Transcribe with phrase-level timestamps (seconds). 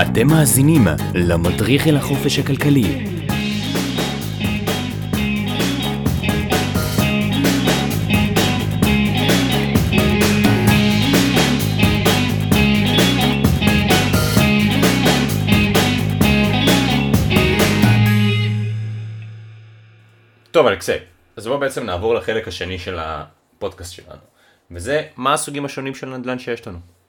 [0.00, 0.82] אתם מאזינים
[1.14, 3.04] למדריך אל החופש הכלכלי.
[20.50, 20.92] טוב אלכסי,
[21.36, 24.20] אז בואו בעצם נעבור לחלק השני של הפודקאסט שלנו,
[24.70, 27.01] וזה מה הסוגים השונים של נדל"ן שיש לנו.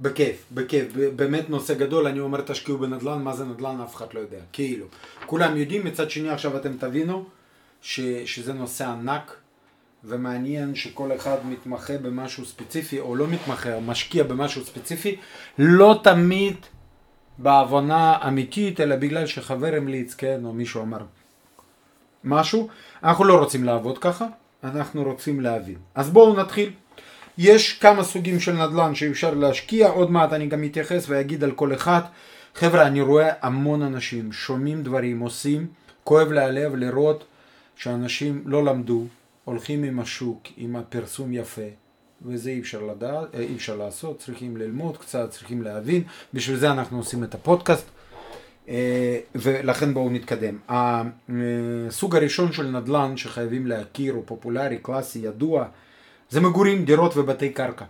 [0.00, 4.20] בכיף, בכיף, באמת נושא גדול, אני אומר תשקיעו בנדל"ן, מה זה נדל"ן אף אחד לא
[4.20, 4.86] יודע, כאילו.
[5.26, 7.24] כולם יודעים, מצד שני עכשיו אתם תבינו
[7.82, 9.36] ש, שזה נושא ענק
[10.04, 15.16] ומעניין שכל אחד מתמחה במשהו ספציפי או לא מתמחה, או משקיע במשהו ספציפי,
[15.58, 16.56] לא תמיד
[17.38, 21.00] בהבנה אמיתית, אלא בגלל שחבר המליץ, כן, או מישהו אמר
[22.24, 22.68] משהו,
[23.02, 24.26] אנחנו לא רוצים לעבוד ככה,
[24.64, 25.78] אנחנו רוצים להבין.
[25.94, 26.70] אז בואו נתחיל.
[27.38, 31.74] יש כמה סוגים של נדל"ן שאפשר להשקיע, עוד מעט אני גם אתייחס ואגיד על כל
[31.74, 32.00] אחד.
[32.54, 35.66] חבר'ה, אני רואה המון אנשים, שומעים דברים, עושים,
[36.04, 37.24] כואב לי הלב לראות
[37.76, 39.04] שאנשים לא למדו,
[39.44, 41.62] הולכים עם השוק, עם הפרסום יפה,
[42.26, 46.02] וזה אי אפשר לדעת, אה, אי אפשר לעשות, צריכים ללמוד קצת, צריכים להבין,
[46.34, 47.86] בשביל זה אנחנו עושים את הפודקאסט.
[48.68, 50.58] אה, ולכן בואו נתקדם.
[50.68, 55.66] הסוג הראשון של נדל"ן שחייבים להכיר, הוא פופולרי, קלאסי, ידוע,
[56.30, 57.84] זה מגורים, דירות ובתי קרקע.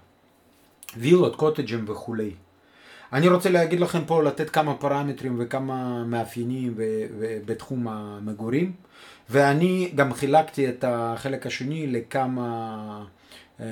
[0.97, 2.31] וילות, קוטג'ים וכולי.
[3.13, 8.73] אני רוצה להגיד לכם פה, לתת כמה פרמטרים וכמה מאפיינים ו- ו- בתחום המגורים,
[9.31, 13.05] ואני גם חילקתי את החלק השני לכמה
[13.61, 13.67] אה,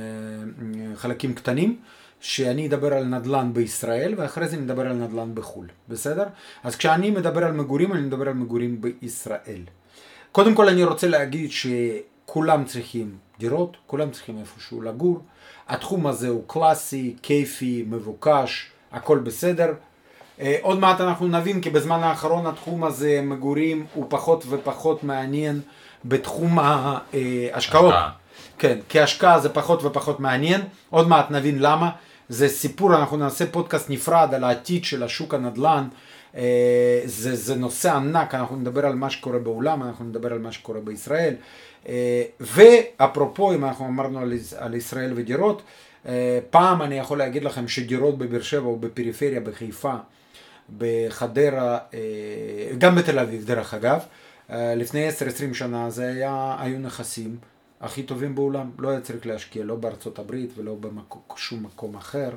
[0.95, 1.77] חלקים קטנים,
[2.21, 6.25] שאני אדבר על נדל"ן בישראל, ואחרי זה נדבר על נדל"ן בחו"ל, בסדר?
[6.63, 9.61] אז כשאני מדבר על מגורים, אני מדבר על מגורים בישראל.
[10.33, 11.51] קודם כל אני רוצה להגיד
[12.27, 15.21] שכולם צריכים דירות, כולם צריכים איפשהו לגור.
[15.69, 19.73] התחום הזה הוא קלאסי, כיפי, מבוקש, הכל בסדר.
[20.41, 25.61] אה, עוד מעט אנחנו נבין כי בזמן האחרון התחום הזה, מגורים, הוא פחות ופחות מעניין
[26.05, 27.95] בתחום ההשקעות.
[27.95, 28.11] השקעה.
[28.59, 30.61] כן, כהשקעה זה פחות ופחות מעניין.
[30.91, 31.91] עוד מעט נבין למה.
[32.29, 35.89] זה סיפור, אנחנו נעשה פודקאסט נפרד על העתיד של השוק הנדל"ן.
[36.37, 40.53] אה, זה, זה נושא ענק, אנחנו נדבר על מה שקורה בעולם, אנחנו נדבר על מה
[40.53, 41.35] שקורה בישראל.
[41.89, 45.63] אה, ואפרופו, אם אנחנו אמרנו על, על ישראל ודירות,
[46.07, 49.95] אה, פעם אני יכול להגיד לכם שדירות בבאר שבע או בפריפריה, בחיפה,
[50.79, 51.79] בחדרה,
[52.79, 54.01] גם בתל אביב דרך אגב,
[54.51, 57.37] לפני 10-20 שנה זה היה, היו נכסים
[57.81, 60.77] הכי טובים בעולם, לא היה צריך להשקיע לא בארצות הברית ולא
[61.35, 62.31] בשום מקום אחר.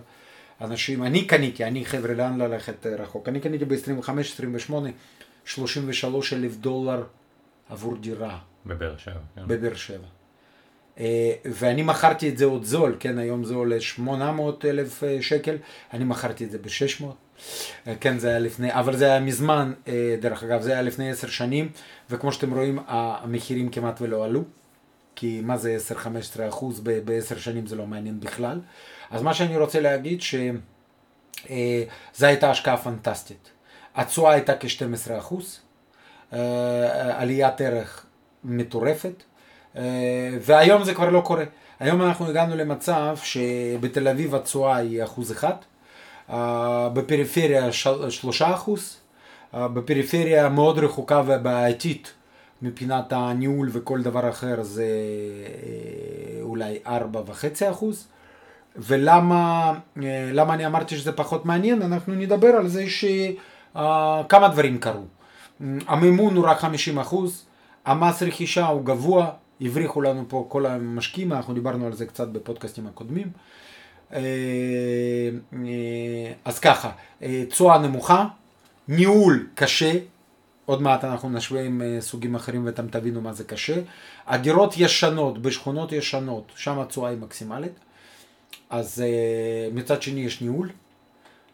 [0.61, 3.29] אנשים, אני קניתי, אני חבר'ה, לאן ללכת אה, רחוק?
[3.29, 4.73] אני קניתי ב-25-28,
[5.45, 7.03] 33 אלף דולר
[7.69, 9.13] עבור דירה בבאר שבע.
[9.35, 9.47] כן.
[9.47, 10.07] בבאר שבע.
[10.99, 15.55] אה, ואני מכרתי את זה עוד זול, כן, היום זה עולה 800 אלף אה, שקל,
[15.93, 17.05] אני מכרתי את זה ב-600.
[17.99, 19.73] כן, זה היה לפני, אבל זה היה מזמן,
[20.21, 21.69] דרך אגב, זה היה לפני 10 שנים,
[22.09, 24.43] וכמו שאתם רואים, המחירים כמעט ולא עלו.
[25.19, 25.77] כי מה זה
[26.37, 28.59] 10-15 אחוז בעשר שנים זה לא מעניין בכלל.
[29.11, 31.47] אז מה שאני רוצה להגיד שזו
[32.25, 33.49] הייתה השקעה פנטסטית.
[33.95, 35.59] התשואה הייתה כ-12 אחוז,
[36.33, 36.39] אה,
[37.21, 38.05] עליית ערך
[38.43, 39.23] מטורפת,
[39.77, 39.81] אה,
[40.41, 41.43] והיום זה כבר לא קורה.
[41.79, 45.53] היום אנחנו הגענו למצב שבתל אביב התשואה היא אחוז אחד,
[46.29, 48.97] אה, בפריפריה של- שלושה אחוז,
[49.53, 52.13] אה, בפריפריה מאוד רחוקה ובעייתית
[52.61, 58.07] מבחינת הניהול וכל דבר אחר זה אה, אולי ארבע וחצי אחוז.
[58.75, 59.73] ולמה
[60.03, 61.81] אה, אני אמרתי שזה פחות מעניין?
[61.81, 65.03] אנחנו נדבר על זה שכמה דברים קרו.
[65.61, 67.45] אה, המימון הוא רק 50 אחוז,
[67.85, 69.29] המס רכישה הוא גבוה,
[69.61, 73.27] הבריחו לנו פה כל המשקיעים, אנחנו דיברנו על זה קצת בפודקאסטים הקודמים.
[74.13, 74.19] אה,
[75.53, 76.91] אה, אז ככה,
[77.21, 78.25] אה, תשואה נמוכה,
[78.87, 79.93] ניהול קשה,
[80.67, 83.81] עוד מעט אנחנו נשווה עם אה, סוגים אחרים ואתם תבינו מה זה קשה.
[84.27, 87.71] הדירות ישנות, בשכונות ישנות, שם התשואה היא מקסימלית.
[88.69, 90.69] אז אה, מצד שני יש ניהול,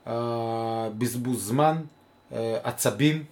[0.07, 1.77] אה, בזבוז זמן,
[2.63, 3.23] עצבים.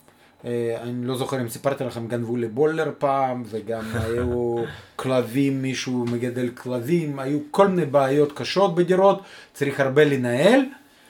[0.82, 4.56] אני לא זוכר אם סיפרתי לכם, גנבו לי בולר פעם, וגם היו
[4.96, 9.22] כלבים, מישהו מגדל כלבים, היו כל מיני בעיות קשות בדירות,
[9.54, 10.60] צריך הרבה לנהל.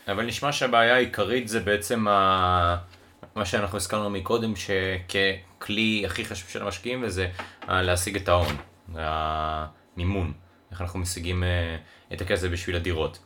[0.07, 2.90] אבל נשמע שהבעיה העיקרית זה בעצם ה...
[3.35, 7.27] מה שאנחנו הזכרנו מקודם, שככלי הכי חשוב של המשקיעים, וזה
[7.69, 8.55] אה, להשיג את ההון,
[8.95, 10.31] המימון,
[10.71, 11.77] איך אנחנו משיגים אה,
[12.13, 13.19] את הכסף בשביל הדירות.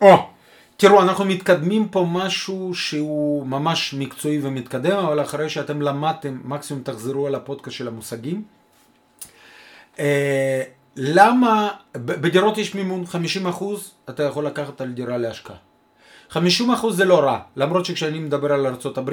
[0.00, 0.28] או,
[0.76, 7.26] תראו, אנחנו מתקדמים פה משהו שהוא ממש מקצועי ומתקדם, אבל אחרי שאתם למדתם, מקסימום תחזרו
[7.26, 8.44] על הפודקאסט של המושגים.
[9.98, 10.62] אה,
[10.96, 15.56] למה, בדירות יש מימון 50 אחוז, אתה יכול לקחת על דירה להשקעה.
[16.28, 19.10] 50 אחוז זה לא רע, למרות שכשאני מדבר על ארה"ב,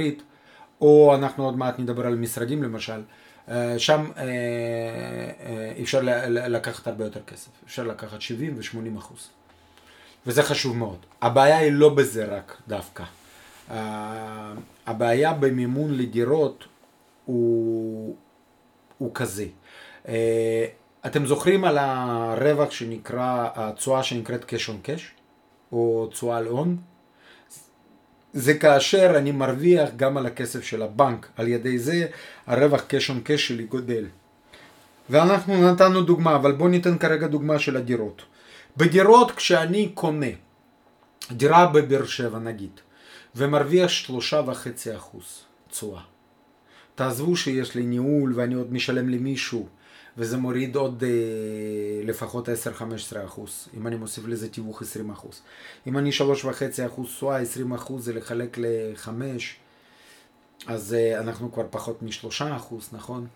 [0.81, 3.01] או אנחנו עוד מעט נדבר על משרדים למשל,
[3.49, 9.29] אה, שם אה, אה, אפשר לקחת הרבה יותר כסף, אפשר לקחת 70 ו-80 אחוז.
[10.27, 10.97] וזה חשוב מאוד.
[11.21, 13.03] הבעיה היא לא בזה רק דווקא.
[14.87, 16.65] הבעיה במימון לדירות
[17.25, 18.15] הוא,
[18.97, 19.45] הוא כזה.
[21.05, 25.01] אתם זוכרים על הרווח שנקרא, התשואה שנקראת cash on cash,
[25.71, 26.77] או תשואה על הון?
[28.33, 32.05] זה כאשר אני מרוויח גם על הכסף של הבנק, על ידי זה
[32.47, 34.05] הרווח cash on cash שלי גודל.
[35.09, 38.21] ואנחנו נתנו דוגמה, אבל בואו ניתן כרגע דוגמה של הדירות.
[38.77, 40.33] בדירות כשאני קונה
[41.31, 42.79] דירה בבאר שבע נגיד,
[43.35, 46.01] ומרוויח שלושה וחצי אחוז תשואה.
[46.95, 49.67] תעזבו שיש לי ניהול ואני עוד משלם למישהו
[50.17, 51.09] וזה מוריד עוד אה,
[52.03, 52.51] לפחות 10-15
[53.25, 55.41] אחוז, אם אני מוסיף לזה תיווך 20 אחוז.
[55.87, 59.09] אם אני 3.5 אחוז תשואה, 20 אחוז זה לחלק ל-5,
[60.67, 63.27] אז אה, אנחנו כבר פחות מ-3 אחוז, נכון?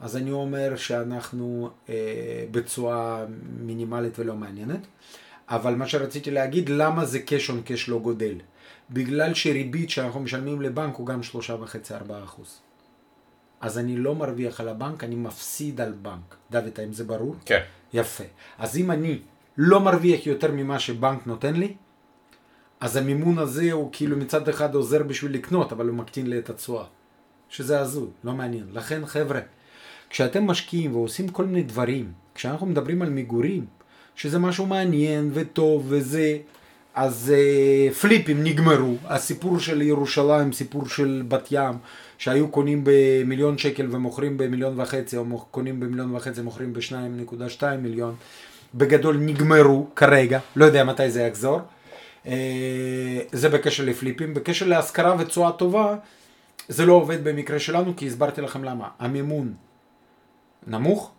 [0.00, 1.94] אז אני אומר שאנחנו אה,
[2.50, 3.24] בתשואה
[3.60, 4.86] מינימלית ולא מעניינת.
[5.48, 8.34] אבל מה שרציתי להגיד, למה זה cash on cash לא גודל?
[8.90, 12.60] בגלל שריבית שאנחנו משלמים לבנק הוא גם 3.5-4 אחוז.
[13.60, 16.36] אז אני לא מרוויח על הבנק, אני מפסיד על בנק.
[16.50, 17.36] דוד, האם זה ברור?
[17.44, 17.60] כן.
[17.92, 18.24] יפה.
[18.58, 19.18] אז אם אני
[19.56, 21.74] לא מרוויח יותר ממה שבנק נותן לי,
[22.80, 26.50] אז המימון הזה הוא כאילו מצד אחד עוזר בשביל לקנות, אבל הוא מקטין לי את
[26.50, 26.84] התשואה.
[27.48, 28.64] שזה הזוי, לא מעניין.
[28.72, 29.40] לכן חבר'ה,
[30.10, 33.66] כשאתם משקיעים ועושים כל מיני דברים, כשאנחנו מדברים על מגורים,
[34.16, 36.38] שזה משהו מעניין וטוב וזה,
[36.94, 37.32] אז
[37.90, 38.96] uh, פליפים נגמרו.
[39.04, 41.74] הסיפור של ירושלים, סיפור של בת ים,
[42.18, 47.82] שהיו קונים במיליון שקל ומוכרים במיליון וחצי, או קונים במיליון וחצי ומוכרים בשניים נקודה שתיים
[47.82, 48.14] מיליון,
[48.74, 51.60] בגדול נגמרו כרגע, לא יודע מתי זה יחזור.
[52.24, 52.28] Uh,
[53.32, 54.34] זה בקשר לפליפים.
[54.34, 55.96] בקשר להשכרה ותשואה טובה,
[56.68, 58.88] זה לא עובד במקרה שלנו, כי הסברתי לכם למה.
[58.98, 59.54] המימון
[60.66, 61.12] נמוך,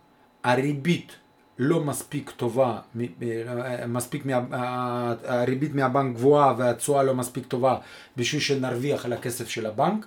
[0.44, 1.12] הריבית
[1.58, 2.78] לא מספיק טובה,
[3.22, 7.76] אה, מספיק, מה, הריבית מהבנק גבוהה והתשואה לא מספיק טובה
[8.16, 10.06] בשביל שנרוויח על הכסף של הבנק,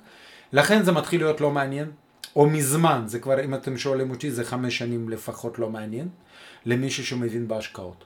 [0.53, 1.91] לכן זה מתחיל להיות לא מעניין,
[2.35, 6.07] או מזמן, זה כבר, אם אתם שואלים אותי, זה חמש שנים לפחות לא מעניין,
[6.65, 8.03] למישהו שמבין בהשקעות.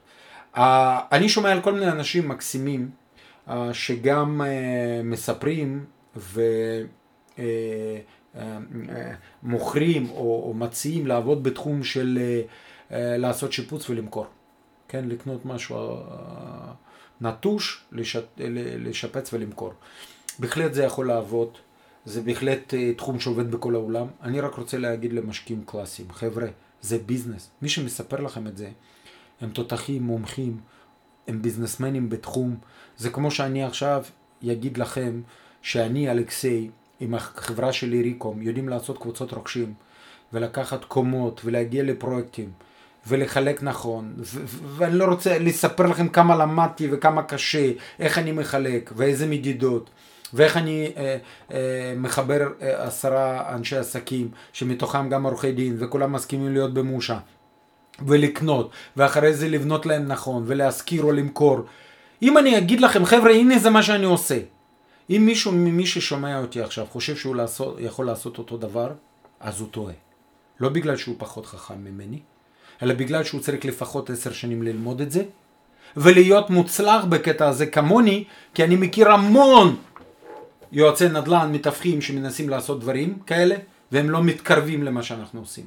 [1.11, 2.89] אני שומע על כל מיני אנשים מקסימים,
[3.73, 5.85] שגם אה, מספרים
[9.43, 12.19] ומוכרים אה, או מציעים לעבוד בתחום של
[12.91, 14.25] אה, לעשות שיפוץ ולמכור.
[14.87, 15.93] כן, לקנות משהו אה,
[17.21, 17.85] נטוש,
[18.79, 19.73] לשפץ ולמכור.
[20.39, 21.57] בהחלט זה יכול לעבוד,
[22.05, 24.07] זה בהחלט אה, תחום שעובד בכל העולם.
[24.21, 26.47] אני רק רוצה להגיד למשקיעים קלאסיים, חבר'ה,
[26.81, 27.49] זה ביזנס.
[27.61, 28.69] מי שמספר לכם את זה,
[29.41, 30.57] הם תותחים, מומחים,
[31.27, 32.57] הם ביזנסמנים בתחום.
[32.97, 34.03] זה כמו שאני עכשיו
[34.51, 35.21] אגיד לכם
[35.61, 36.69] שאני, אלכסיי,
[36.99, 39.73] עם החברה שלי ריקום, יודעים לעשות קבוצות רוכשים
[40.33, 42.51] ולקחת קומות ולהגיע לפרויקטים.
[43.07, 44.13] ולחלק נכון,
[44.77, 49.89] ואני לא רוצה לספר לכם כמה למדתי וכמה קשה, איך אני מחלק ואיזה מדידות.
[50.35, 51.17] ואיך אני אה,
[51.51, 57.17] אה, מחבר אה, עשרה אנשי עסקים שמתוכם גם עורכי דין וכולם מסכימים להיות במושה
[58.07, 61.59] ולקנות ואחרי זה לבנות להם נכון ולהשכיר או למכור.
[62.21, 64.39] אם אני אגיד לכם חבר'ה הנה זה מה שאני עושה.
[65.09, 68.91] אם מישהו ממי ששומע אותי עכשיו חושב שהוא לעשות, יכול לעשות אותו דבר
[69.39, 69.93] אז הוא טועה.
[70.59, 72.19] לא בגלל שהוא פחות חכם ממני
[72.83, 75.23] אלא בגלל שהוא צריך לפחות עשר שנים ללמוד את זה,
[75.97, 79.75] ולהיות מוצלח בקטע הזה כמוני, כי אני מכיר המון
[80.75, 83.55] יועצי נדל"ן, מתווכים שמנסים לעשות דברים כאלה,
[83.91, 85.65] והם לא מתקרבים למה שאנחנו עושים.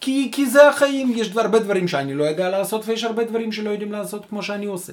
[0.00, 3.70] כי, כי זה החיים, יש הרבה דברים שאני לא יודע לעשות, ויש הרבה דברים שלא
[3.70, 4.92] יודעים לעשות כמו שאני עושה.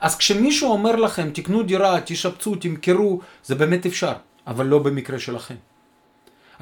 [0.00, 4.12] אז כשמישהו אומר לכם, תקנו דירה, תשפצו, תמכרו, זה באמת אפשר,
[4.46, 5.54] אבל לא במקרה שלכם.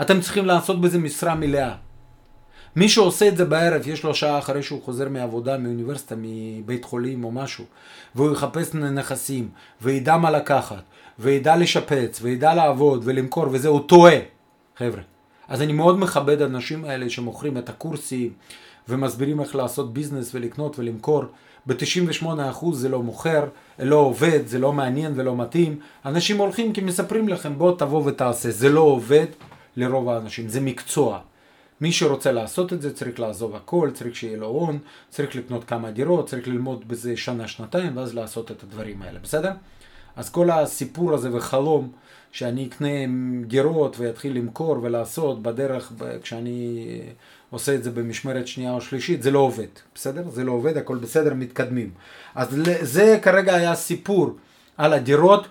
[0.00, 1.74] אתם צריכים לעשות בזה משרה מלאה.
[2.76, 7.24] מי שעושה את זה בערב, יש לו שעה אחרי שהוא חוזר מעבודה, מאוניברסיטה, מבית חולים
[7.24, 7.64] או משהו,
[8.14, 9.48] והוא יחפש נכסים,
[9.82, 10.82] וידע מה לקחת,
[11.18, 14.16] וידע לשפץ, וידע לעבוד ולמכור וזה, הוא טועה,
[14.76, 15.02] חבר'ה.
[15.48, 18.32] אז אני מאוד מכבד אנשים האלה שמוכרים את הקורסים
[18.88, 21.24] ומסבירים איך לעשות ביזנס ולקנות ולמכור.
[21.66, 23.44] ב-98% זה לא מוכר,
[23.78, 25.78] לא עובד, זה לא מעניין ולא מתאים.
[26.04, 28.50] אנשים הולכים כי מספרים לכם בוא תבוא ותעשה.
[28.50, 29.26] זה לא עובד
[29.76, 31.20] לרוב האנשים, זה מקצוע.
[31.80, 34.78] מי שרוצה לעשות את זה צריך לעזוב הכל, צריך שיהיה לו הון,
[35.10, 39.50] צריך לקנות כמה דירות, צריך ללמוד בזה שנה-שנתיים ואז לעשות את הדברים האלה, בסדר?
[40.16, 41.92] אז כל הסיפור הזה וחלום
[42.32, 42.88] שאני אקנה
[43.46, 45.92] דירות ואתחיל למכור ולעשות בדרך
[46.22, 46.86] כשאני
[47.50, 50.30] עושה את זה במשמרת שנייה או שלישית, זה לא עובד, בסדר?
[50.30, 51.90] זה לא עובד, הכל בסדר, מתקדמים.
[52.34, 52.48] אז
[52.80, 54.36] זה כרגע היה סיפור
[54.76, 55.46] על הדירות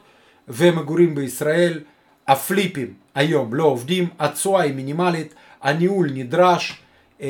[0.47, 1.81] ומגורים בישראל.
[2.27, 6.79] הפליפים היום לא עובדים, התשואה היא מינימלית, הניהול נדרש,
[7.21, 7.27] אה,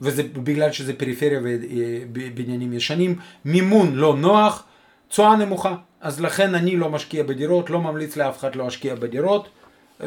[0.00, 4.64] וזה בגלל שזה פריפריה ובניינים ישנים, מימון לא נוח,
[5.08, 5.74] תשואה נמוכה.
[6.00, 9.48] אז לכן אני לא משקיע בדירות, לא ממליץ לאף אחד לא להשקיע בדירות,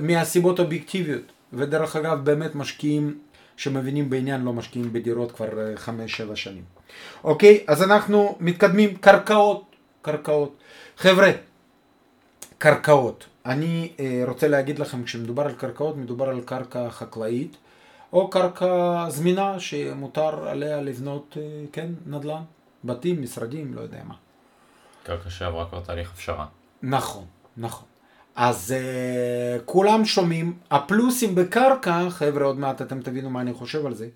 [0.01, 1.22] מהסיבות אובייקטיביות.
[1.54, 3.18] ודרך אגב, באמת משקיעים
[3.58, 5.48] שמבינים בעניין לא משקיעים בדירות כבר
[5.86, 6.63] 5-7 שנים.
[7.24, 10.56] אוקיי, אז אנחנו מתקדמים, קרקעות, קרקעות.
[10.98, 11.32] חבר'ה,
[12.60, 13.25] קרקעות.
[13.46, 17.58] אני אה, רוצה להגיד לכם, כשמדובר על קרקעות, מדובר על קרקע חקלאית,
[18.13, 22.42] או קרקע זמינה שמותר עליה לבנות, אה, כן, נדל"ן,
[22.84, 24.16] בתים, משרדים, לא יודע מה.
[25.04, 26.46] קרקע שעברה כבר תהליך הפשרה.
[26.84, 27.25] נכון,
[27.58, 27.86] נכון.
[28.36, 33.94] אז uh, כולם שומעים, הפלוסים בקרקע, חבר'ה עוד מעט אתם תבינו מה אני חושב על
[33.94, 34.08] זה,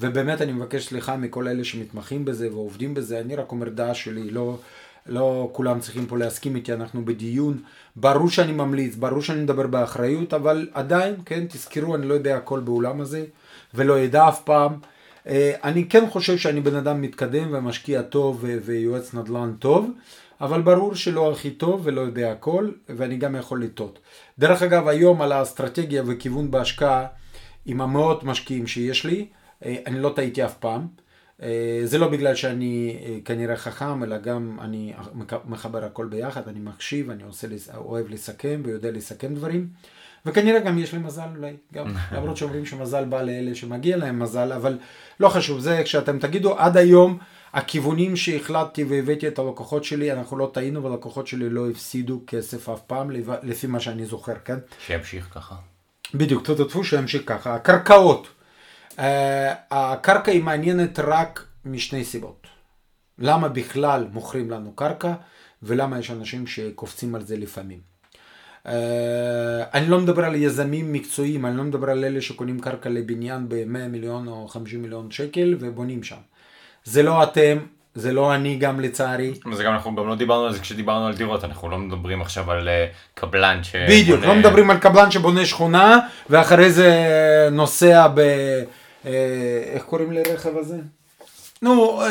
[0.00, 4.30] ובאמת אני מבקש סליחה מכל אלה שמתמחים בזה ועובדים בזה, אני רק אומר דעה שלי,
[4.30, 4.58] לא,
[5.06, 7.58] לא כולם צריכים פה להסכים איתי, אנחנו בדיון,
[7.96, 12.60] ברור שאני ממליץ, ברור שאני מדבר באחריות, אבל עדיין, כן, תזכרו, אני לא יודע הכל
[12.60, 13.24] באולם הזה,
[13.74, 14.72] ולא אדע אף פעם.
[15.24, 15.28] Uh,
[15.64, 19.90] אני כן חושב שאני בן אדם מתקדם ומשקיע טוב ויועץ נדל"ן טוב.
[20.40, 23.98] אבל ברור שלא הכי טוב ולא יודע הכל, ואני גם יכול לטעות.
[24.38, 27.06] דרך אגב, היום על האסטרטגיה וכיוון בהשקעה,
[27.66, 29.26] עם המאות משקיעים שיש לי,
[29.64, 30.86] אה, אני לא טעיתי אף פעם.
[31.42, 34.92] אה, זה לא בגלל שאני אה, כנראה חכם, אלא גם אני
[35.44, 39.68] מחבר הכל ביחד, אני מקשיב, אני עושה, אוהב לסכם ויודע לסכם דברים.
[40.26, 44.52] וכנראה גם יש לי מזל אולי, גם למרות שאומרים שמזל בא לאלה שמגיע להם מזל,
[44.52, 44.78] אבל
[45.20, 47.18] לא חשוב, זה כשאתם תגידו עד היום
[47.52, 52.80] הכיוונים שהחלטתי והבאתי את הלקוחות שלי, אנחנו לא טעינו והלקוחות שלי לא הפסידו כסף אף
[52.80, 53.10] פעם,
[53.42, 54.58] לפי מה שאני זוכר, כן?
[54.86, 55.54] שימשיך ככה.
[56.14, 57.54] בדיוק, תתעטפו שימשיך ככה.
[57.54, 58.28] הקרקעות.
[58.96, 59.00] Uh,
[59.70, 62.46] הקרקע היא מעניינת רק משני סיבות.
[63.18, 65.12] למה בכלל מוכרים לנו קרקע,
[65.62, 67.78] ולמה יש אנשים שקופצים על זה לפעמים.
[68.66, 68.68] Uh,
[69.74, 73.88] אני לא מדבר על יזמים מקצועיים, אני לא מדבר על אלה שקונים קרקע לבניין ב-100
[73.88, 76.16] מיליון או 50 מיליון שקל ובונים שם.
[76.84, 77.58] זה לא אתם,
[77.94, 79.34] זה לא אני גם לצערי.
[79.52, 82.50] זה גם אנחנו גם לא דיברנו על זה כשדיברנו על דירות, אנחנו לא מדברים עכשיו
[82.50, 83.76] על uh, קבלן ש...
[83.76, 85.98] בדיוק, לא מדברים על קבלן שבונה שכונה
[86.30, 86.90] ואחרי זה
[87.52, 88.20] נוסע ב...
[89.04, 89.06] uh,
[89.66, 90.76] איך קוראים לרכב הזה?
[91.62, 92.02] נו,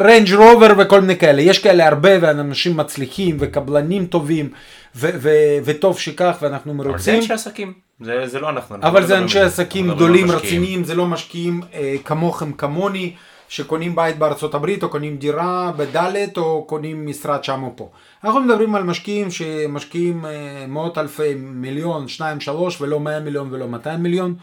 [0.00, 1.42] ריינג' uh, רובר וכל מיני כאלה.
[1.42, 4.50] יש כאלה הרבה ואנשים מצליחים וקבלנים טובים
[4.96, 6.94] ו- ו- וטוב שכך ואנחנו מרוצים.
[6.94, 8.76] אבל זה אנשי עסקים, זה, זה לא אנחנו.
[8.82, 13.12] אבל זה אנשי עסקים גדולים, רציניים, זה לא משקיעים אה, כמוכם כמוני.
[13.48, 17.90] שקונים בית בארצות הברית, או קונים דירה בדלת, או קונים משרד שם או פה.
[18.24, 23.68] אנחנו מדברים על משקיעים שמשקיעים אה, מאות אלפי מיליון, שניים, שלוש, ולא מאה מיליון ולא
[23.68, 24.34] מאתיים מיליון.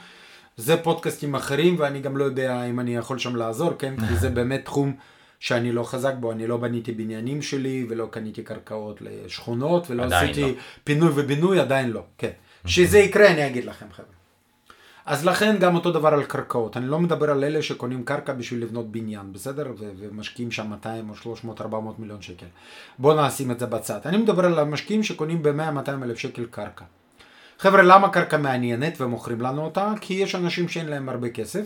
[0.57, 3.93] זה פודקאסטים אחרים, ואני גם לא יודע אם אני יכול שם לעזור, כן?
[4.07, 4.95] כי זה באמת תחום
[5.39, 10.41] שאני לא חזק בו, אני לא בניתי בניינים שלי, ולא קניתי קרקעות לשכונות, ולא עשיתי
[10.41, 10.49] לא.
[10.83, 12.29] פינוי ובינוי, עדיין לא, כן.
[12.65, 14.15] שזה יקרה, אני אגיד לכם, חבר'ה.
[15.05, 16.77] אז לכן גם אותו דבר על קרקעות.
[16.77, 19.73] אני לא מדבר על אלה שקונים קרקע בשביל לבנות בניין, בסדר?
[19.79, 22.45] ו- ומשקיעים שם 200 או 300, 400 מיליון שקל.
[22.99, 23.99] בואו נשים את זה בצד.
[24.05, 26.85] אני מדבר על המשקיעים שקונים ב-100-200 אלף שקל קרקע.
[27.59, 29.93] חבר'ה, למה קרקע מעניינת ומוכרים לנו אותה?
[30.01, 31.65] כי יש אנשים שאין להם הרבה כסף,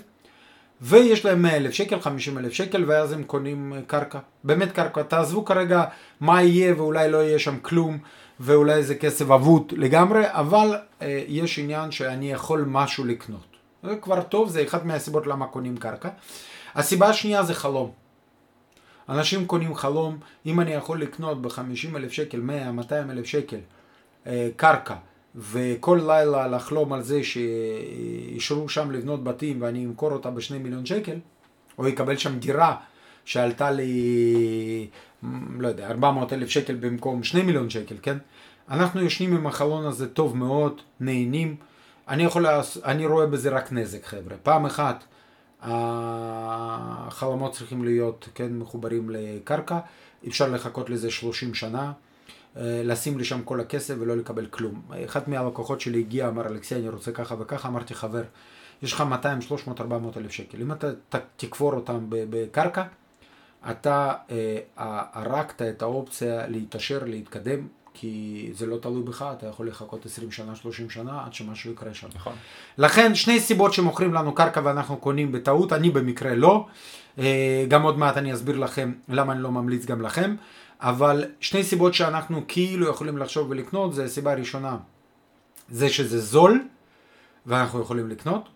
[0.81, 4.19] ויש להם 100 אלף שקל, 50 אלף שקל, ואז הם קונים קרקע.
[4.43, 5.03] באמת קרקע.
[5.03, 5.83] תעזבו כרגע
[6.19, 7.97] מה יהיה ואולי לא יהיה שם כלום.
[8.39, 13.45] ואולי זה כסף אבוד לגמרי, אבל אה, יש עניין שאני יכול משהו לקנות.
[13.83, 16.09] זה כבר טוב, זה אחת מהסיבות למה קונים קרקע.
[16.75, 17.91] הסיבה השנייה זה חלום.
[19.09, 23.57] אנשים קונים חלום, אם אני יכול לקנות ב-50 אלף שקל, 100, 200 אלף שקל
[24.27, 24.95] אה, קרקע,
[25.35, 31.15] וכל לילה לחלום על זה שאישרו שם לבנות בתים ואני אמכור אותה בשני מיליון שקל,
[31.77, 32.75] או יקבל שם דירה
[33.25, 34.87] שעלתה לי,
[35.59, 38.17] לא יודע, 400 אלף שקל במקום 2 מיליון שקל, כן?
[38.69, 41.55] אנחנו יושנים עם החלון הזה טוב מאוד, נהנים.
[42.07, 42.77] אני יכול, לעש...
[42.77, 44.35] אני רואה בזה רק נזק, חבר'ה.
[44.43, 45.03] פעם אחת
[45.61, 49.79] החלומות צריכים להיות, כן, מחוברים לקרקע.
[50.27, 51.91] אפשר לחכות לזה 30 שנה.
[52.57, 54.81] אה, לשים לי שם כל הכסף ולא לקבל כלום.
[55.05, 58.23] אחד מהלקוחות שלי הגיע, אמר אלכסי, אני רוצה ככה וככה, אמרתי, חבר,
[58.81, 60.61] יש לך 200, 300, 400 אלף שקל.
[60.61, 60.87] אם אתה
[61.37, 62.83] תקבור אותם בקרקע,
[63.71, 64.57] אתה אה,
[65.13, 70.55] הרגת את האופציה להתעשר, להתקדם, כי זה לא תלוי בך, אתה יכול לחכות 20 שנה,
[70.55, 72.07] 30 שנה, עד שמשהו יקרה שם.
[72.15, 72.33] נכון.
[72.77, 76.65] לכן, שני סיבות שמוכרים לנו קרקע ואנחנו קונים בטעות, אני במקרה לא.
[77.19, 80.35] אה, גם עוד מעט אני אסביר לכם למה אני לא ממליץ גם לכם.
[80.81, 84.77] אבל שני סיבות שאנחנו כאילו יכולים לחשוב ולקנות, זה סיבה ראשונה,
[85.69, 86.67] זה שזה זול,
[87.45, 88.49] ואנחנו יכולים לקנות.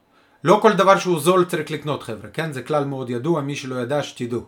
[0.43, 2.51] לא כל דבר שהוא זול צריך לקנות חבר'ה, כן?
[2.51, 4.41] זה כלל מאוד ידוע, מי שלא ידע שתדעו.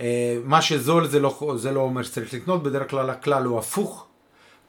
[0.00, 4.05] אה, מה שזול זה לא, זה לא אומר שצריך לקנות, בדרך כלל הכלל הוא הפוך,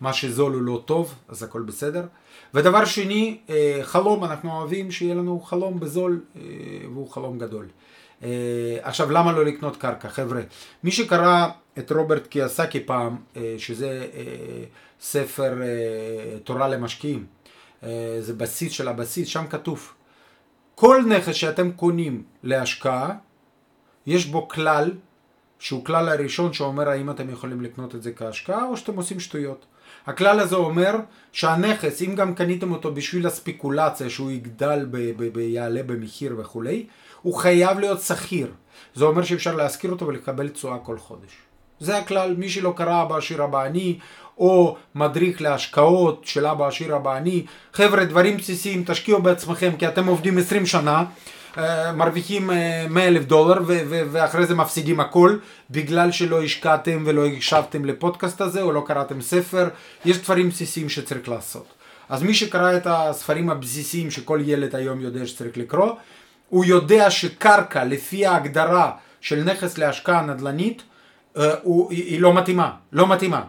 [0.01, 2.05] מה שזול הוא לא טוב, אז הכל בסדר.
[2.53, 6.41] ודבר שני, אה, חלום, אנחנו אוהבים שיהיה לנו חלום בזול, אה,
[6.93, 7.65] והוא חלום גדול.
[8.81, 10.09] עכשיו, למה לא לקנות קרקע?
[10.09, 10.41] חבר'ה,
[10.83, 13.17] מי שקרא את רוברט קיאסקי פעם,
[13.57, 14.07] שזה
[15.01, 15.53] ספר
[16.43, 17.25] תורה למשקיעים,
[18.19, 19.93] זה בסיס של הבסיס, שם כתוב,
[20.75, 23.11] כל נכס שאתם קונים להשקעה,
[24.05, 24.91] יש בו כלל
[25.59, 29.65] שהוא כלל הראשון שאומר האם אתם יכולים לקנות את זה כהשקעה או שאתם עושים שטויות.
[30.07, 30.95] הכלל הזה אומר
[31.31, 34.85] שהנכס, אם גם קניתם אותו בשביל הספיקולציה שהוא יגדל,
[35.33, 36.85] ויעלה במחיר וכולי,
[37.21, 38.47] הוא חייב להיות שכיר.
[38.95, 41.31] זה אומר שאפשר להשכיר אותו ולקבל תשואה כל חודש.
[41.79, 43.99] זה הכלל, מי שלא קרא אבא עשיר אבא עני,
[44.37, 50.07] או מדריך להשקעות של אבא עשיר אבא עני, חבר'ה, דברים בסיסיים, תשקיעו בעצמכם, כי אתם
[50.07, 51.03] עובדים 20 שנה,
[51.95, 53.61] מרוויחים 100 אה, אלף דולר
[54.11, 55.37] ואחרי זה מפסידים הכל
[55.69, 59.69] בגלל שלא השקעתם ולא הקשבתם לפודקאסט הזה או לא קראתם ספר,
[60.05, 61.65] יש דברים בסיסיים שצריך לעשות.
[62.09, 65.91] אז מי שקרא את הספרים הבסיסיים שכל ילד היום יודע שצריך לקרוא,
[66.49, 70.83] הוא יודע שקרקע לפי ההגדרה של נכס להשקעה נדל"נית
[71.37, 73.43] אה, הוא, היא לא מתאימה, לא מתאימה.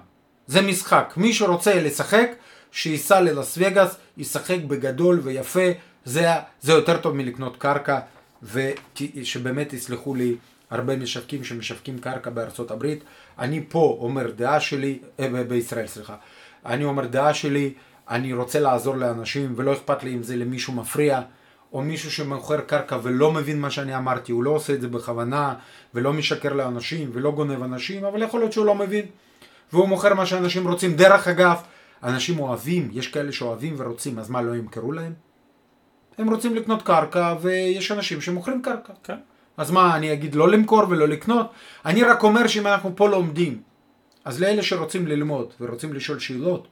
[0.47, 1.15] זה משחק.
[1.17, 2.31] מי שרוצה לשחק,
[2.73, 5.69] שייסע ללס וגאס, ישחק בגדול ויפה,
[6.09, 6.29] זה,
[6.61, 7.99] זה יותר טוב מלקנות קרקע,
[8.43, 10.37] ושבאמת יסלחו לי
[10.71, 13.05] הרבה משווקים שמשווקים קרקע בארצות הברית.
[13.38, 16.17] אני פה אומר דעה שלי, אה, בישראל סליחה,
[16.67, 17.73] אני אומר דעה שלי,
[18.11, 21.21] אני רוצה לעזור לאנשים ולא אכפת לי אם זה למישהו מפריע.
[21.73, 25.55] או מישהו שמוכר קרקע ולא מבין מה שאני אמרתי, הוא לא עושה את זה בכוונה
[25.95, 29.07] ולא משקר לאנשים ולא גונב אנשים, אבל יכול להיות שהוא לא מבין.
[29.73, 30.97] והוא מוכר מה שאנשים רוצים.
[30.97, 31.62] דרך אגב,
[32.03, 35.27] אנשים אוהבים, יש כאלה שאוהבים ורוצים, אז מה, לא ימכרו להם?
[36.19, 38.93] הם רוצים לקנות קרקע, ויש אנשים שמוכרים קרקע.
[39.03, 39.17] כן.
[39.57, 41.47] אז מה, אני אגיד לא למכור ולא לקנות?
[41.85, 43.63] אני רק אומר שאם אנחנו פה לומדים,
[44.25, 46.69] אז לאלה שרוצים ללמוד ורוצים לשאול שאלות,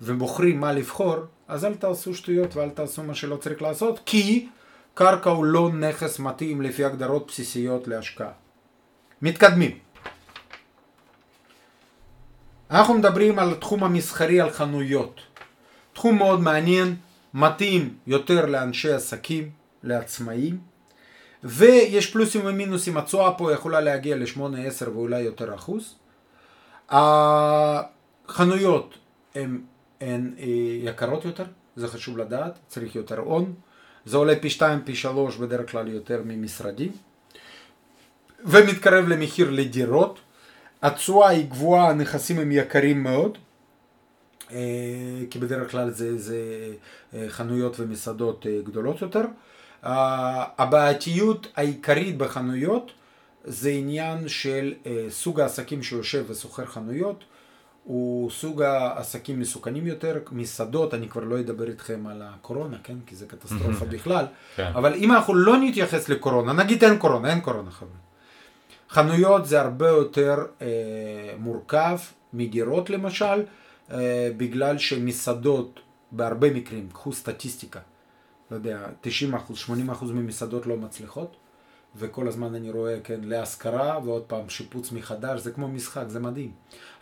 [0.00, 1.16] ובוחרים מה לבחור,
[1.48, 4.48] אז אל תעשו שטויות ואל תעשו מה שלא צריך לעשות, כי
[4.94, 8.30] קרקע הוא לא נכס מתאים לפי הגדרות בסיסיות להשקעה.
[9.22, 9.78] מתקדמים.
[12.70, 15.20] אנחנו מדברים על התחום המסחרי, על חנויות.
[15.92, 16.94] תחום מאוד מעניין,
[17.34, 19.50] מתאים יותר לאנשי עסקים,
[19.82, 20.58] לעצמאים,
[21.44, 25.94] ויש פלוסים ומינוסים, התשואה פה יכולה להגיע ל-8, 10 ואולי יותר אחוז.
[28.28, 28.94] החנויות
[29.34, 29.60] הן,
[30.00, 30.44] הן אה,
[30.82, 31.44] יקרות יותר,
[31.76, 33.54] זה חשוב לדעת, צריך יותר הון,
[34.06, 36.92] זה עולה פי 2, פי 3 בדרך כלל יותר ממשרדים,
[38.44, 40.18] ומתקרב למחיר לדירות.
[40.82, 43.38] התשואה היא גבוהה, הנכסים הם יקרים מאוד,
[45.30, 46.38] כי בדרך כלל זה, זה
[47.14, 49.24] אה, חנויות ומסעדות אה, גדולות יותר.
[49.82, 52.92] הבעייתיות העיקרית בחנויות
[53.44, 54.74] זה עניין של
[55.08, 57.24] סוג העסקים שיושב ושוכר חנויות,
[57.84, 62.96] הוא סוג העסקים מסוכנים יותר, מסעדות, אני כבר לא אדבר איתכם על הקורונה, כן?
[63.06, 64.26] כי זה קטסטרופה בכלל,
[64.56, 64.70] כן.
[64.74, 67.88] אבל אם אנחנו לא נתייחס לקורונה, נגיד אין קורונה, אין קורונה חבר'ה.
[68.90, 70.66] חנויות זה הרבה יותר אה,
[71.38, 71.96] מורכב
[72.32, 73.42] מדירות למשל, אה,
[74.36, 75.80] בגלל שמסעדות
[76.12, 77.80] בהרבה מקרים, קחו סטטיסטיקה,
[78.50, 81.36] לא יודע, 90 אחוז, 80 אחוז ממסעדות לא מצליחות,
[81.96, 86.52] וכל הזמן אני רואה, כן, להשכרה, ועוד פעם שיפוץ מחדש, זה כמו משחק, זה מדהים.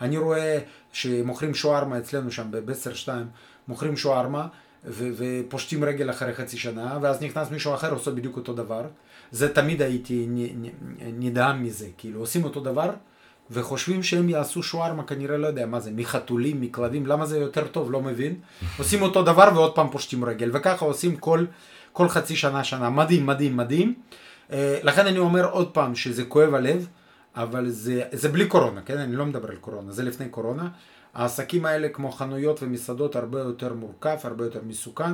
[0.01, 0.59] אני רואה
[0.93, 3.27] שמוכרים שוארמה אצלנו שם בבסר 2,
[3.69, 4.49] מוכרים שוארמה,
[4.85, 8.87] ופושטים רגל אחרי חצי שנה, ואז נכנס מישהו אחר עושה בדיוק אותו דבר.
[9.31, 10.27] זה תמיד הייתי
[10.99, 12.91] נדהם מזה, כאילו עושים אותו דבר
[13.51, 17.93] וחושבים שהם יעשו שוארמה כנראה לא יודע מה זה, מחתולים, מכלבים, למה זה יותר טוב,
[17.93, 18.35] לא מבין.
[18.79, 21.45] עושים אותו דבר ועוד פעם פושטים רגל, וככה עושים כל,
[21.93, 23.95] כל חצי שנה, שנה, מדהים, מדהים, מדהים.
[24.53, 26.89] אה, לכן אני אומר עוד פעם שזה כואב הלב,
[27.37, 28.99] אבל זה, זה בלי קורונה, כן?
[28.99, 30.69] אני לא מדבר על קורונה, זה לפני קורונה.
[31.15, 35.13] העסקים האלה כמו חנויות ומסעדות הרבה יותר מורכב, הרבה יותר מסוכן,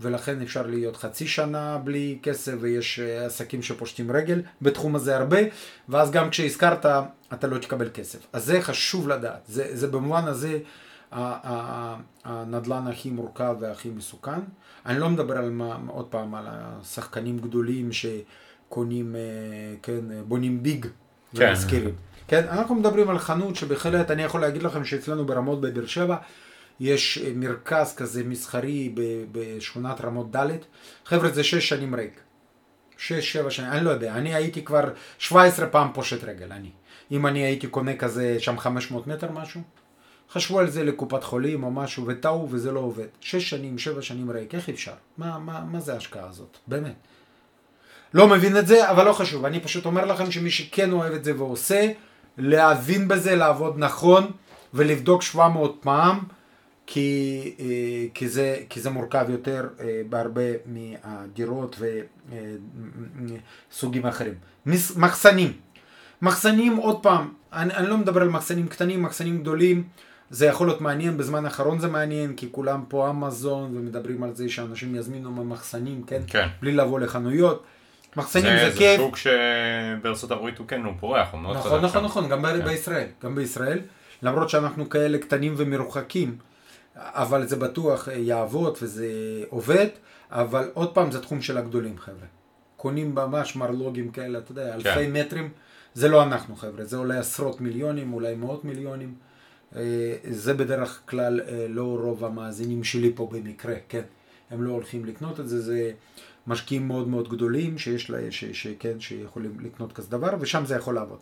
[0.00, 5.38] ולכן אפשר להיות חצי שנה בלי כסף ויש אה, עסקים שפושטים רגל בתחום הזה הרבה,
[5.88, 6.86] ואז גם כשהזכרת
[7.32, 8.18] אתה לא תקבל כסף.
[8.32, 10.58] אז זה חשוב לדעת, זה, זה במובן הזה
[12.24, 14.40] הנדל"ן הכי מורכב והכי מסוכן.
[14.86, 19.20] אני לא מדבר על מה, עוד פעם על השחקנים גדולים שקונים, אה,
[19.82, 20.86] כן, בונים ביג
[21.36, 21.48] כן.
[21.48, 21.94] ומזכירים.
[22.28, 26.16] כן, אנחנו מדברים על חנות שבהחלט, אני יכול להגיד לכם שאצלנו ברמות בבאר שבע,
[26.80, 28.94] יש אה, מרכז כזה מסחרי
[29.32, 30.48] בשכונת רמות ד',
[31.04, 32.20] חבר'ה זה שש שנים ריק.
[32.98, 36.70] שש, שבע שנים, אני לא יודע, אני הייתי כבר 17 פעם פושט רגל, אני.
[37.10, 39.60] אם אני הייתי קונה כזה שם 500 מטר משהו,
[40.30, 43.06] חשבו על זה לקופת חולים או משהו וטעו וזה לא עובד.
[43.20, 44.92] שש שנים, שבע שנים ריק, איך אפשר?
[45.18, 46.58] מה, מה, מה זה ההשקעה הזאת?
[46.66, 46.94] באמת.
[48.14, 49.44] לא מבין את זה, אבל לא חשוב.
[49.44, 51.92] אני פשוט אומר לכם שמי שכן אוהב את זה ועושה,
[52.38, 54.30] להבין בזה, לעבוד נכון
[54.74, 56.18] ולבדוק 700 פעם,
[56.86, 57.64] כי, אה,
[58.14, 61.76] כי, זה, כי זה מורכב יותר אה, בהרבה מהדירות
[63.70, 64.34] וסוגים אחרים.
[64.66, 65.52] מס- מחסנים.
[66.22, 69.84] מחסנים, עוד פעם, אני, אני לא מדבר על מחסנים קטנים, מחסנים גדולים.
[70.30, 74.48] זה יכול להיות מעניין, בזמן האחרון זה מעניין, כי כולם פה אמזון ומדברים על זה
[74.48, 76.22] שאנשים יזמינו ממחסנים, כן?
[76.26, 76.46] כן.
[76.62, 77.64] בלי לבוא לחנויות.
[78.18, 79.00] מחסנים זה, זה, זה כיף.
[79.00, 82.04] שוק שבארצות הברית הוא כן, הוא פורח, הוא מאוד חזק נכון, נכון.
[82.04, 82.64] נכון, גם כן.
[82.64, 83.80] בישראל, גם בישראל,
[84.22, 86.36] למרות שאנחנו כאלה קטנים ומרוחקים,
[86.96, 89.08] אבל זה בטוח אה, יעבוד וזה
[89.48, 89.86] עובד,
[90.30, 92.26] אבל עוד פעם זה תחום של הגדולים חבר'ה.
[92.76, 95.12] קונים ממש מרלוגים כאלה, אתה יודע, אלפי כן.
[95.12, 95.50] מטרים,
[95.94, 99.14] זה לא אנחנו חבר'ה, זה אולי עשרות מיליונים, אולי מאות מיליונים.
[99.76, 99.82] אה,
[100.30, 104.02] זה בדרך כלל אה, לא רוב המאזינים שלי פה במקרה, כן.
[104.50, 105.90] הם לא הולכים לקנות את זה, זה
[106.48, 110.74] משקיעים מאוד מאוד גדולים שיש לה, ש, ש, כן, שיכולים לקנות כזה דבר, ושם זה
[110.74, 111.18] יכול לעבוד.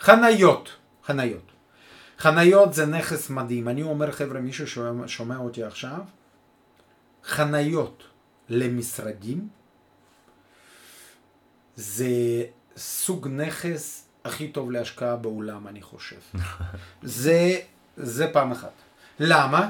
[0.00, 0.70] חניות,
[1.06, 1.52] חניות.
[2.18, 3.68] חניות זה נכס מדהים.
[3.68, 6.00] אני אומר, חבר'ה, מישהו שומע, שומע אותי עכשיו,
[7.24, 8.02] חניות
[8.48, 9.48] למשרדים
[11.76, 12.06] זה
[12.76, 16.20] סוג נכס הכי טוב להשקעה בעולם, אני חושב.
[17.02, 17.56] זה,
[17.96, 18.72] זה פעם אחת.
[19.20, 19.68] למה?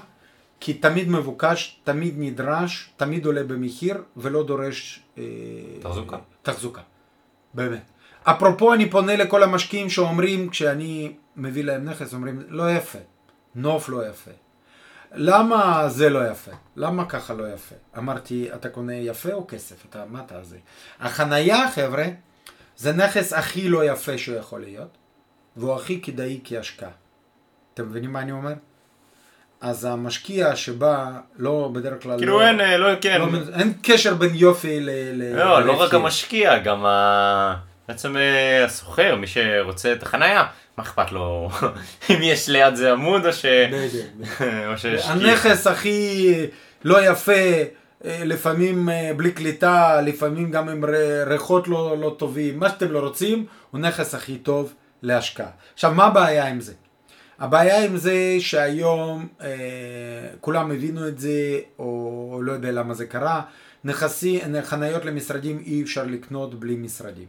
[0.61, 5.03] כי תמיד מבוקש, תמיד נדרש, תמיד עולה במחיר ולא דורש...
[5.18, 5.25] אה,
[5.81, 6.16] תחזוקה.
[6.42, 6.81] תחזוקה,
[7.55, 7.90] באמת.
[8.25, 12.99] אפרופו אני פונה לכל המשקיעים שאומרים, כשאני מביא להם נכס, אומרים, לא יפה,
[13.55, 14.31] נוף לא יפה.
[15.12, 16.51] למה זה לא יפה?
[16.77, 17.75] למה ככה לא יפה?
[17.99, 19.87] אמרתי, אתה קונה יפה או כסף?
[19.87, 20.59] אתה, מה אתה זה?
[21.01, 22.07] החנייה, חבר'ה,
[22.77, 24.99] זה נכס הכי לא יפה שהוא יכול להיות,
[25.57, 26.90] והוא הכי כדאי כהשקעה.
[27.75, 28.55] אתם מבינים מה אני אומר?
[29.61, 32.47] אז המשקיע שבא, לא, בדרך כלל כאילו לא...
[32.47, 33.21] אין, אה, לא, כן.
[33.21, 33.27] לא,
[33.59, 34.90] אין קשר בין יופי ל...
[35.12, 35.94] ל לא, לא רק.
[35.94, 37.55] המשקיע, גם ה...
[37.88, 40.44] בעצם אה, הסוחר, מי שרוצה את החנייה,
[40.77, 41.51] מה אכפת לו
[42.11, 43.44] אם יש ליד זה עמוד או ש...
[44.73, 45.07] או שיש...
[45.07, 46.35] הנכס הכי
[46.85, 47.33] לא יפה,
[48.05, 50.85] אה, לפעמים בלי קליטה, לפעמים גם עם
[51.27, 55.51] ריחות לא, לא טובים, מה שאתם לא רוצים, הוא נכס הכי טוב להשקעה.
[55.75, 56.73] עכשיו, מה הבעיה עם זה?
[57.38, 59.48] הבעיה עם זה שהיום אה,
[60.40, 63.42] כולם הבינו את זה, או לא יודע למה זה קרה,
[63.85, 67.27] נכסי, חניות למשרדים אי אפשר לקנות בלי משרדים.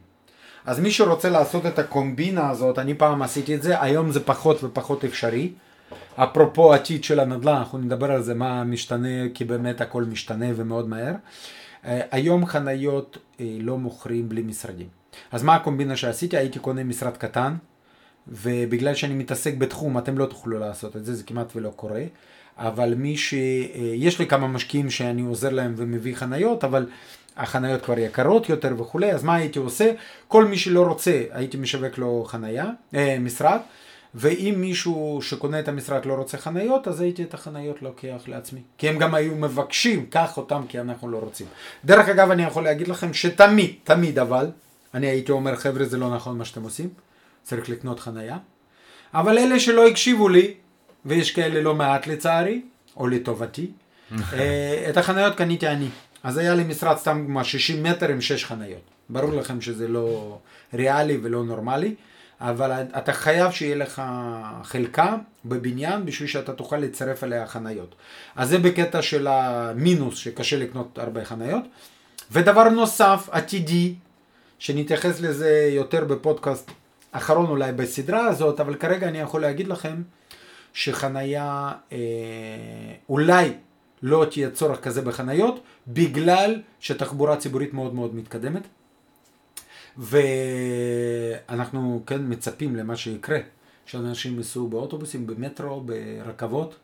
[0.65, 4.63] אז מי שרוצה לעשות את הקומבינה הזאת, אני פעם עשיתי את זה, היום זה פחות
[4.63, 5.52] ופחות אפשרי.
[6.15, 10.89] אפרופו עתיד של הנדל"ן, אנחנו נדבר על זה מה משתנה, כי באמת הכל משתנה ומאוד
[10.89, 11.13] מהר.
[11.86, 14.88] אה, היום חניות אה, לא מוכרים בלי משרדים.
[15.32, 16.38] אז מה הקומבינה שעשיתי?
[16.38, 17.56] הייתי קונה משרד קטן,
[18.32, 22.04] ובגלל שאני מתעסק בתחום, אתם לא תוכלו לעשות את זה, זה כמעט ולא קורה.
[22.58, 23.34] אבל מי ש...
[23.34, 23.39] אה,
[23.96, 26.86] יש לי כמה משקיעים שאני עוזר להם ומביא חניות, אבל
[27.38, 29.92] החניות כבר יקרות יותר וכולי, אז מה הייתי עושה?
[30.28, 32.65] כל מי שלא רוצה, הייתי משווק לו חניה,
[32.96, 33.60] אה, משרד,
[34.15, 38.62] ואם מישהו שקונה את המשרד לא רוצה חניות, אז הייתי את החניות לוקח לעצמי.
[38.78, 41.48] כי הם גם היו מבקשים, קח אותם כי אנחנו לא רוצים.
[41.86, 44.48] דרך אגב, אני יכול להגיד לכם שתמיד, תמיד אבל,
[44.94, 46.89] אני הייתי אומר, חבר'ה, זה לא נכון מה שאתם עושים,
[47.49, 48.38] צריך לקנות חניה.
[49.13, 50.53] אבל אלה שלא הקשיבו לי,
[51.05, 52.62] ויש כאלה לא מעט לצערי,
[52.97, 53.71] או לטובתי,
[54.33, 55.88] אה, את החניות קניתי אני.
[56.23, 58.81] אז היה לי משרד סתם מה 60 מטר עם 6 חניות.
[59.09, 60.38] ברור לכם שזה לא
[60.73, 61.95] ריאלי ולא נורמלי,
[62.41, 64.01] אבל אתה חייב שיהיה לך
[64.63, 67.95] חלקה בבניין בשביל שאתה תוכל לצרף אליה חניות.
[68.35, 71.63] אז זה בקטע של המינוס שקשה לקנות הרבה חניות.
[72.31, 73.95] ודבר נוסף, עתידי,
[74.59, 76.71] שנתייחס לזה יותר בפודקאסט
[77.12, 80.02] אחרון אולי בסדרה הזאת, אבל כרגע אני יכול להגיד לכם
[80.74, 81.98] שחנייה אה,
[83.10, 83.54] אולי
[84.04, 88.67] לא תהיה צורך כזה בחניות, בגלל שתחבורה ציבורית מאוד מאוד מתקדמת.
[89.98, 93.39] ואנחנו כן מצפים למה שיקרה,
[93.86, 96.76] שאנשים ייסעו באוטובוסים, במטרו, ברכבות,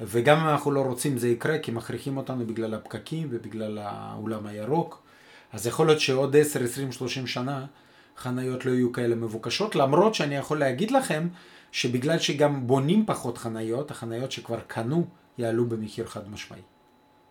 [0.00, 5.02] וגם אם אנחנו לא רוצים זה יקרה, כי מכריחים אותנו בגלל הפקקים ובגלל האולם הירוק.
[5.52, 7.66] אז יכול להיות שעוד 10, 20, 30 שנה
[8.18, 11.28] חניות לא יהיו כאלה מבוקשות, למרות שאני יכול להגיד לכם
[11.72, 15.06] שבגלל שגם בונים פחות חניות, החניות שכבר קנו
[15.38, 16.60] יעלו במחיר חד משמעי.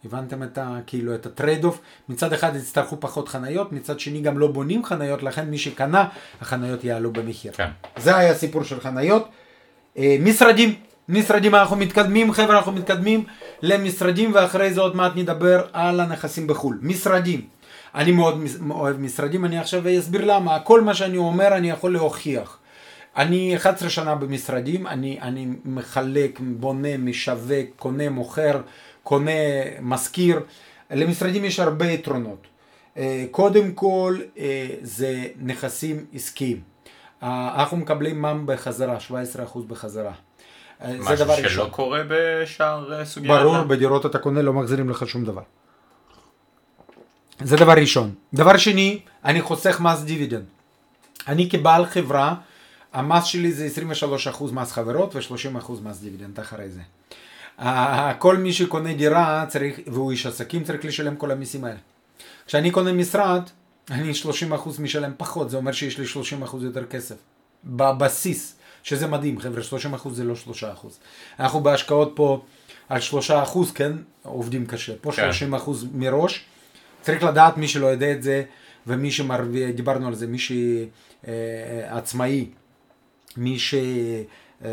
[0.05, 0.79] הבנתם את ה...
[0.87, 1.79] כאילו את ה trade off?
[2.09, 6.07] מצד אחד יצטרכו פחות חניות, מצד שני גם לא בונים חניות, לכן מי שקנה,
[6.41, 7.51] החניות יעלו במחיר.
[7.51, 7.69] כן.
[7.97, 9.29] זה היה סיפור של חניות.
[9.97, 10.75] אה, משרדים,
[11.09, 13.23] משרדים אנחנו מתקדמים, חבר'ה אנחנו מתקדמים
[13.61, 16.79] למשרדים ואחרי זה עוד מעט נדבר על הנכסים בחו"ל.
[16.81, 17.47] משרדים.
[17.95, 20.59] אני מאוד אוהב משרדים, אני עכשיו אסביר למה.
[20.59, 22.57] כל מה שאני אומר אני יכול להוכיח.
[23.17, 28.61] אני 11 שנה במשרדים, אני, אני מחלק, בונה, משווק, קונה, מוכר,
[29.03, 29.31] קונה,
[29.81, 30.39] משכיר.
[30.91, 32.47] למשרדים יש הרבה יתרונות.
[32.97, 36.61] אה, קודם כל אה, זה נכסים עסקיים.
[37.23, 38.97] אה, אנחנו מקבלים מע"מ בחזרה,
[39.55, 40.11] 17% בחזרה.
[40.79, 41.69] זה דבר משהו שלא ראשון.
[41.69, 43.67] קורה בשאר אה, סוגי ברור, הנדל"ן.
[43.67, 45.41] בדירות אתה קונה לא מחזירים לך שום דבר.
[47.41, 48.13] זה דבר ראשון.
[48.33, 50.45] דבר שני, אני חוסך מס דיבידנד.
[51.27, 52.35] אני כבעל חברה,
[52.93, 53.67] המס שלי זה
[54.37, 56.81] 23% מס חברות ו-30% מס דיבידנד אחרי זה.
[58.19, 61.77] כל מי שקונה דירה צריך, והוא איש עסקים צריך לשלם כל המיסים האלה.
[62.47, 63.41] כשאני קונה משרד,
[63.91, 67.15] אני 30% משלם פחות, זה אומר שיש לי 30% יותר כסף.
[67.63, 69.61] בבסיס, שזה מדהים, חבר'ה,
[70.05, 70.87] 30% זה לא 3%.
[71.39, 72.41] אנחנו בהשקעות פה
[72.89, 73.91] על 3%, כן,
[74.23, 74.93] עובדים קשה.
[75.01, 75.29] פה כן.
[75.65, 76.45] 30% מראש.
[77.03, 78.43] צריך לדעת, מי שלא יודע את זה,
[78.87, 80.37] ומי שמרוויח, דיברנו על זה, מי
[81.27, 82.49] שעצמאי,
[83.37, 83.57] מי.
[84.65, 84.69] אה,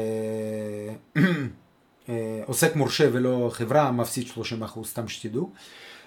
[2.08, 5.50] אה, עוסק מורשה ולא חברה, מפסיד 30 אחוז, סתם שתדעו.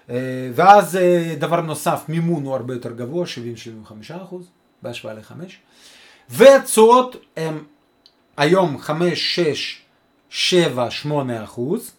[0.09, 0.15] אה,
[0.55, 3.25] ואז אה, דבר נוסף, מימון הוא הרבה יותר גבוה,
[3.87, 4.45] 70-75 אחוז,
[4.81, 5.33] בהשוואה ל-5.
[6.29, 7.63] והתשואות הם
[8.37, 9.81] היום 5, 6,
[10.29, 11.91] 7, 8 אחוז.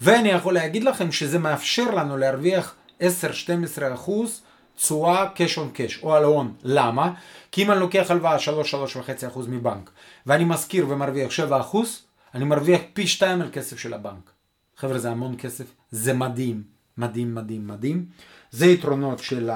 [0.00, 4.42] ואני יכול להגיד לכם שזה מאפשר לנו להרוויח 10-12 אחוז
[4.76, 6.54] תשואה cash on cash או על הון.
[6.62, 7.12] למה?
[7.52, 9.90] כי אם אני לוקח הלוואה 3-3.5 אחוז מבנק
[10.26, 12.02] ואני משכיר ומרוויח 7 אחוז,
[12.34, 14.30] אני מרוויח פי 2 על כסף של הבנק.
[14.76, 16.62] חבר'ה זה המון כסף, זה מדהים,
[16.98, 18.06] מדהים, מדהים, מדהים.
[18.50, 19.50] זה יתרונות של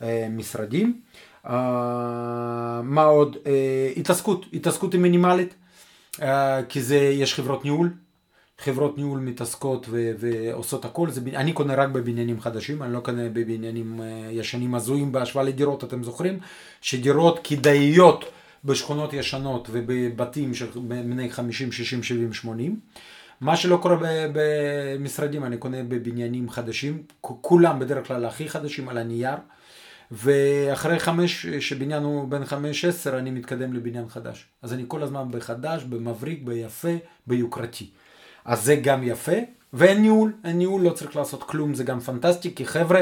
[0.00, 1.00] המשרדים.
[1.46, 3.36] אה, מה עוד?
[3.46, 5.54] אה, התעסקות, התעסקות היא מינימלית,
[6.22, 7.90] אה, כי זה, יש חברות ניהול,
[8.58, 13.28] חברות ניהול מתעסקות ו- ועושות הכל, זה, אני קונה רק בבניינים חדשים, אני לא קונה
[13.28, 16.38] בבניינים אה, ישנים הזויים בהשוואה לדירות, אתם זוכרים?
[16.80, 18.24] שדירות כדאיות
[18.64, 22.80] בשכונות ישנות ובבתים של בני 50, 60, 70, 80.
[23.40, 23.96] מה שלא קורה
[24.32, 29.36] במשרדים, אני קונה בבניינים חדשים, כולם בדרך כלל הכי חדשים על הנייר,
[30.10, 34.46] ואחרי חמש, שבניין הוא בין חמש עשר, אני מתקדם לבניין חדש.
[34.62, 37.90] אז אני כל הזמן בחדש, במבריק, ביפה, ביוקרתי.
[38.44, 39.36] אז זה גם יפה,
[39.72, 43.00] ואין ניהול, אין ניהול, לא צריך לעשות כלום, זה גם פנטסטי, כי חבר'ה,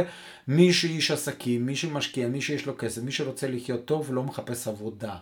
[0.48, 4.68] מי שאיש עסקים, מי שמשקיע, מי שיש לו כסף, מי שרוצה לחיות טוב, לא מחפש
[4.68, 5.16] עבודה.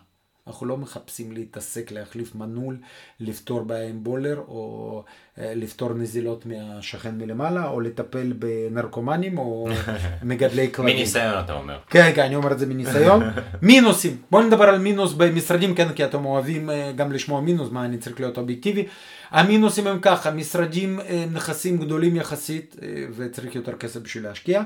[0.49, 2.77] אנחנו לא מחפשים להתעסק, להחליף מנעול,
[3.21, 5.03] לפתור בעיה עם בולר, או
[5.39, 9.69] אה, לפתור נזילות מהשכן מלמעלה, או לטפל בנרקומנים, או
[10.23, 10.97] מגדלי כלבים.
[10.97, 11.79] מניסיון אתה אומר.
[11.91, 13.23] כן, כן, אני אומר את זה מניסיון.
[13.63, 17.85] מינוסים, בואו נדבר על מינוס במשרדים, כן, כי אתם אוהבים אה, גם לשמוע מינוס, מה
[17.85, 18.87] אני צריך להיות אובייקטיבי.
[19.31, 22.77] המינוסים הם ככה, משרדים אה, נכסים גדולים יחסית,
[23.17, 24.63] וצריך יותר כסף בשביל להשקיע.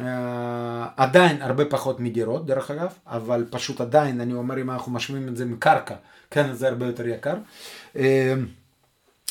[0.00, 5.28] אה, עדיין הרבה פחות מדירות, דרך אגב, אבל פשוט עדיין, אני אומר, אם אנחנו משווים
[5.28, 5.94] את זה מקרקע,
[6.30, 7.34] כן, זה הרבה יותר יקר.
[7.96, 8.34] אה,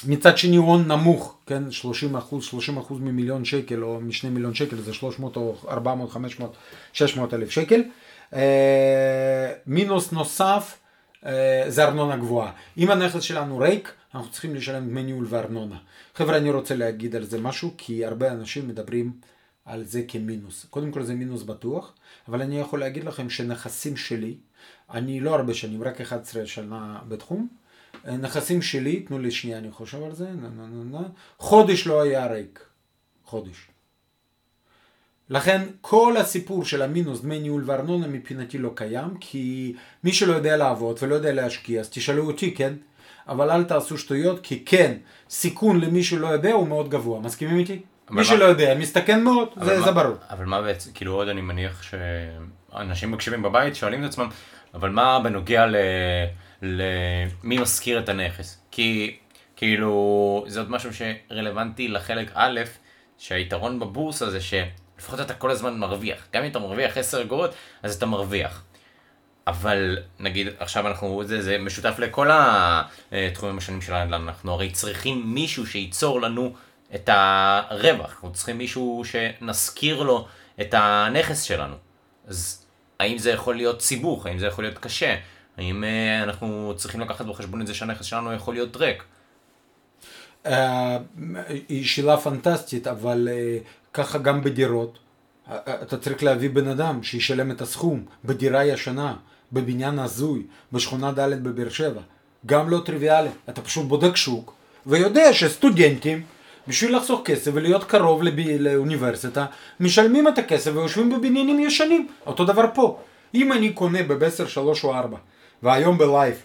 [0.08, 4.75] מצד שני הון נמוך, כן, 30 אחוז, 30 אחוז ממיליון שקל או משני מיליון שקל,
[4.75, 6.56] זה 300 או 400, 500,
[6.93, 7.84] 600 אלף שקל.
[8.34, 10.78] אה, מינוס נוסף
[11.25, 12.51] אה, זה ארנונה גבוהה.
[12.78, 15.78] אם הנכס שלנו ריק, אנחנו צריכים לשלם דמי ניהול וארנונה.
[16.15, 19.12] חבר'ה, אני רוצה להגיד על זה משהו, כי הרבה אנשים מדברים
[19.65, 20.65] על זה כמינוס.
[20.69, 21.93] קודם כל זה מינוס בטוח,
[22.28, 24.36] אבל אני יכול להגיד לכם שנכסים שלי,
[24.93, 27.47] אני לא הרבה שנים, רק 11 שנה בתחום,
[28.06, 31.08] נכסים שלי, תנו לי שנייה, אני חושב על זה, נה, נה, נה, נה.
[31.38, 32.65] חודש לא היה ריק.
[33.23, 33.67] חודש.
[35.30, 39.73] לכן כל הסיפור של המינוס דמי ניהול וארנונה מבחינתי לא קיים, כי
[40.04, 42.73] מי שלא יודע לעבוד ולא יודע להשקיע, אז תשאלו אותי, כן?
[43.28, 44.97] אבל אל תעשו שטויות, כי כן,
[45.30, 47.19] סיכון למי שלא יודע הוא מאוד גבוה.
[47.19, 47.82] מסכימים איתי?
[48.10, 50.15] מי מה- שלא יודע, מסתכן מאוד, זה, מה- זה ברור.
[50.30, 54.30] אבל מה בעצם, כאילו עוד אני מניח שאנשים מקשיבים בבית שואלים את עצמם,
[54.74, 55.76] אבל מה בנוגע ל...
[56.62, 58.62] למי משכיר את הנכס?
[58.72, 59.18] כי
[59.56, 62.60] כאילו זה עוד משהו שרלוונטי לחלק א',
[63.18, 66.28] שהיתרון בבורסה זה שלפחות אתה כל הזמן מרוויח.
[66.34, 68.63] גם אם אתה מרוויח 10 אגורות, אז אתה מרוויח.
[69.48, 75.22] אבל נגיד עכשיו אנחנו, זה, זה משותף לכל התחומים השונים של הנדל"ן, אנחנו הרי צריכים
[75.26, 76.54] מישהו שייצור לנו
[76.95, 80.28] את הרווח, אנחנו צריכים מישהו שנשכיר לו
[80.62, 81.76] את הנכס שלנו.
[82.28, 82.65] אז
[83.00, 85.15] האם זה יכול להיות סיבוך, האם זה יכול להיות קשה,
[85.58, 89.04] האם אה, אנחנו צריכים לקחת בחשבון את זה שהנכס שלנו יכול להיות ריק.
[90.45, 90.98] אה,
[91.69, 93.58] היא שאלה פנטסטית, אבל אה,
[93.93, 94.98] ככה גם בדירות.
[95.52, 99.15] אה, אתה צריך להביא בן אדם שישלם את הסכום בדירה ישנה,
[99.52, 102.02] בבניין הזוי, בשכונה ד' בבאר שבע.
[102.45, 103.30] גם לא טריוויאלי.
[103.50, 104.54] אתה פשוט בודק שוק,
[104.86, 106.24] ויודע שסטודנטים,
[106.67, 108.34] בשביל לחסוך כסף ולהיות קרוב לב...
[108.60, 109.45] לאוניברסיטה,
[109.80, 112.08] משלמים את הכסף ויושבים בבניינים ישנים.
[112.25, 112.99] אותו דבר פה.
[113.36, 115.17] אם אני קונה בבסר שלוש או ארבע,
[115.63, 116.36] והיום בלייב,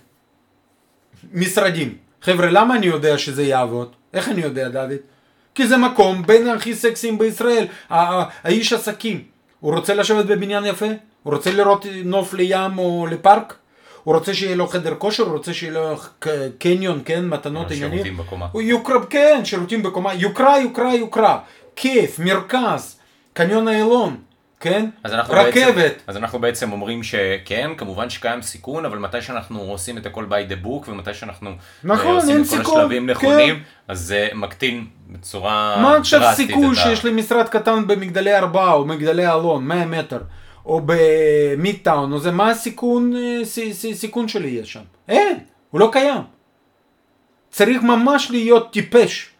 [1.32, 1.96] משרדים.
[2.22, 3.92] חבר'ה, למה אני יודע שזה יעבוד?
[4.14, 4.96] איך אני יודע, דוד?
[5.54, 9.22] כי זה מקום בין הכי סקסיים בישראל, האיש עסקים.
[9.60, 10.86] הוא רוצה לשבת בבניין יפה?
[11.22, 13.56] הוא רוצה לראות נוף לים או לפארק?
[14.04, 15.96] הוא רוצה שיהיה לו חדר כושר, הוא רוצה שיהיה לו
[16.58, 17.92] קניון, כן, מתנות עניינים.
[17.92, 18.46] שירותים בקומה.
[18.52, 21.38] הוא יוקרה, כן, שירותים בקומה, יוקרה, יוקרה, יוקרה,
[21.76, 23.00] כיף, מרכז,
[23.32, 24.16] קניון איילון,
[24.60, 25.74] כן, אז אנחנו רכבת.
[25.74, 30.26] בעצם, אז אנחנו בעצם אומרים שכן, כמובן שקיים סיכון, אבל מתי שאנחנו עושים את הכל
[30.30, 31.50] by the book, ומתי שאנחנו
[31.84, 33.10] נכון, אה, עושים אין את כל סיכון, השלבים כן.
[33.10, 38.72] נכונים, אז זה מקטין בצורה מה עכשיו דרסטית סיכוי שיש לי משרד קטן במגדלי ארבעה
[38.72, 40.20] או מגדלי אלון, 100 מטר,
[40.66, 44.80] או במידטאון, או זה, מה הסיכון, אה, סי- סי- סיכון שלי יש שם?
[45.08, 45.38] אין,
[45.70, 46.22] הוא לא קיים.
[47.50, 49.30] צריך ממש להיות טיפש,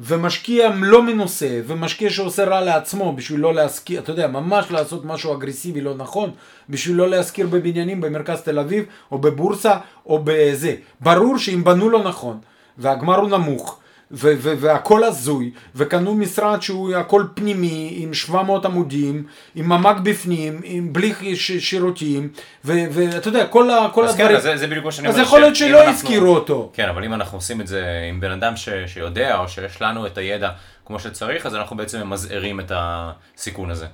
[0.00, 5.34] ומשקיע לא מנוסה, ומשקיע שעושה רע לעצמו בשביל לא להשכיר, אתה יודע, ממש לעשות משהו
[5.34, 6.30] אגרסיבי לא נכון,
[6.68, 10.74] בשביל לא להשכיר בבניינים במרכז תל אביב, או בבורסה, או בזה.
[11.00, 12.38] ברור שאם בנו לא נכון,
[12.78, 13.80] והגמר הוא נמוך,
[14.12, 20.60] ו- ו- והכל הזוי, וקנו משרד שהוא הכל פנימי, עם 700 עמודים, עם ממ"ק בפנים,
[20.64, 22.28] עם בלי ש- שירותים,
[22.64, 24.36] ואתה יודע, כל, ה- כל אז כן, הדברים.
[24.36, 25.26] אז זה, זה בדיוק מה שאני אז אומר.
[25.26, 26.70] יכול להיות שלא אנחנו- הזכירו אותו.
[26.72, 30.06] כן, אבל אם אנחנו עושים את זה עם בן אדם ש, שיודע, או שיש לנו
[30.06, 30.50] את הידע
[30.86, 33.86] כמו שצריך, אז אנחנו בעצם ממזערים את הסיכון הזה.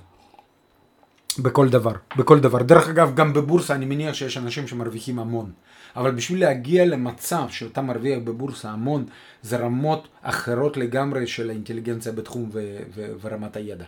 [1.39, 2.61] בכל דבר, בכל דבר.
[2.63, 5.51] דרך אגב, גם בבורסה אני מניח שיש אנשים שמרוויחים המון.
[5.95, 9.05] אבל בשביל להגיע למצב שאתה מרוויח בבורסה המון,
[9.41, 13.85] זה רמות אחרות לגמרי של האינטליגנציה בתחום ו- ו- ורמת הידע.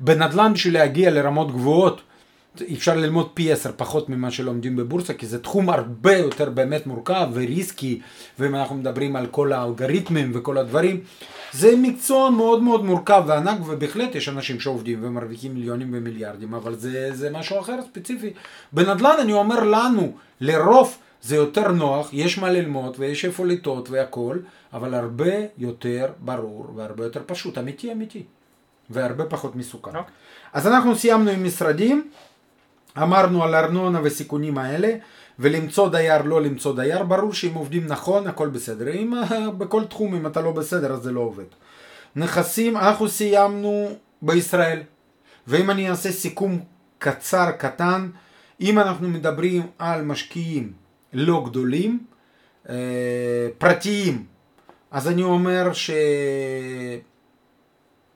[0.00, 2.02] בנדל"ן בשביל להגיע לרמות גבוהות,
[2.72, 7.28] אפשר ללמוד פי עשר פחות ממה שלומדים בבורסה, כי זה תחום הרבה יותר באמת מורכב
[7.32, 8.00] וריסקי,
[8.38, 11.00] ואם אנחנו מדברים על כל האלגוריתמים וכל הדברים,
[11.52, 17.10] זה מקצוע מאוד מאוד מורכב וענק, ובהחלט יש אנשים שעובדים ומרוויחים מיליונים ומיליארדים, אבל זה,
[17.12, 18.32] זה משהו אחר ספציפי.
[18.72, 24.38] בנדל"ן אני אומר לנו, לרוב זה יותר נוח, יש מה ללמוד ויש איפה לטעות והכל,
[24.72, 28.22] אבל הרבה יותר ברור והרבה יותר פשוט, אמיתי אמיתי,
[28.90, 29.96] והרבה פחות מסוכן.
[29.96, 30.12] אוקיי.
[30.52, 32.10] אז אנחנו סיימנו עם משרדים,
[32.98, 34.94] אמרנו על ארנונה וסיכונים האלה,
[35.38, 38.92] ולמצוא דייר, לא למצוא דייר, ברור שאם עובדים נכון, הכל בסדר.
[38.92, 41.44] אם אה, בכל תחום, אם אתה לא בסדר, אז זה לא עובד.
[42.16, 43.88] נכסים, אנחנו סיימנו
[44.22, 44.80] בישראל,
[45.46, 46.60] ואם אני אעשה סיכום
[46.98, 48.08] קצר, קטן,
[48.60, 50.81] אם אנחנו מדברים על משקיעים
[51.12, 52.04] לא גדולים,
[52.68, 54.26] אה, פרטיים,
[54.90, 55.70] אז אני אומר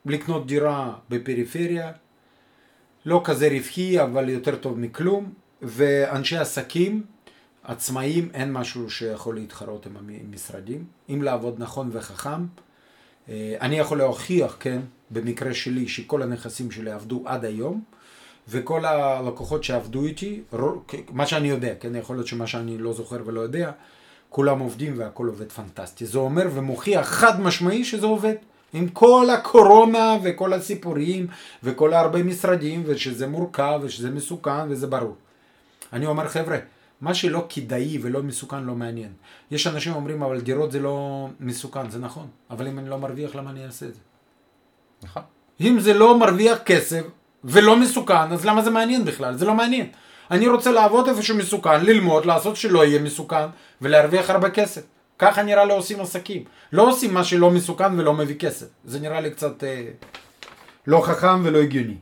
[0.07, 1.93] שלקנות דירה בפריפריה,
[3.07, 5.33] לא כזה רווחי, אבל יותר טוב מכלום,
[5.63, 7.03] ואנשי עסקים,
[7.65, 12.47] עצמאים, אין משהו שיכול להתחרות עם המשרדים, אם לעבוד נכון וחכם.
[13.29, 14.81] אה, אני יכול להוכיח, כן,
[15.11, 17.83] במקרה שלי, שכל הנכסים שלי עבדו עד היום,
[18.49, 20.43] וכל הלקוחות שעבדו איתי,
[21.13, 23.71] מה שאני יודע, כן, יכול להיות שמה שאני לא זוכר ולא יודע,
[24.29, 26.07] כולם עובדים והכל עובד פנטסטי.
[26.07, 28.35] זה אומר ומוכיח חד משמעי שזה עובד.
[28.73, 31.27] עם כל הקורונה וכל הסיפורים
[31.63, 35.17] וכל הרבה משרדים ושזה מורכב ושזה מסוכן וזה ברור.
[35.93, 36.59] אני אומר חבר'ה,
[37.01, 39.13] מה שלא כדאי ולא מסוכן לא מעניין.
[39.51, 43.35] יש אנשים אומרים אבל דירות זה לא מסוכן, זה נכון, אבל אם אני לא מרוויח
[43.35, 44.01] למה אני אעשה את זה?
[45.03, 45.23] נכון.
[45.61, 47.03] אם זה לא מרוויח כסף
[47.47, 49.37] ולא מסוכן, אז למה זה מעניין בכלל?
[49.37, 49.87] זה לא מעניין.
[50.31, 53.47] אני רוצה לעבוד איפה שמסוכן, ללמוד, לעשות שלא יהיה מסוכן
[53.83, 54.83] ולהרוויח הרבה כסף.
[55.19, 56.45] ככה נראה לי עושים עסקים.
[56.73, 58.67] לא עושים מה שלא מסוכן ולא מביא כסף.
[58.85, 59.85] זה נראה לי קצת אה,
[60.87, 61.95] לא חכם ולא הגיוני.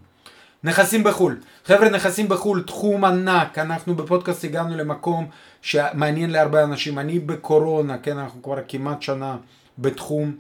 [0.65, 1.41] נכסים בחו"ל.
[1.65, 3.59] חבר'ה, נכסים בחו"ל, תחום ענק.
[3.59, 5.27] אנחנו בפודקאסט הגענו למקום
[5.63, 6.99] שמעניין להרבה אנשים.
[6.99, 9.37] אני בקורונה, כן, אנחנו כבר כמעט שנה
[9.79, 10.37] בתחום.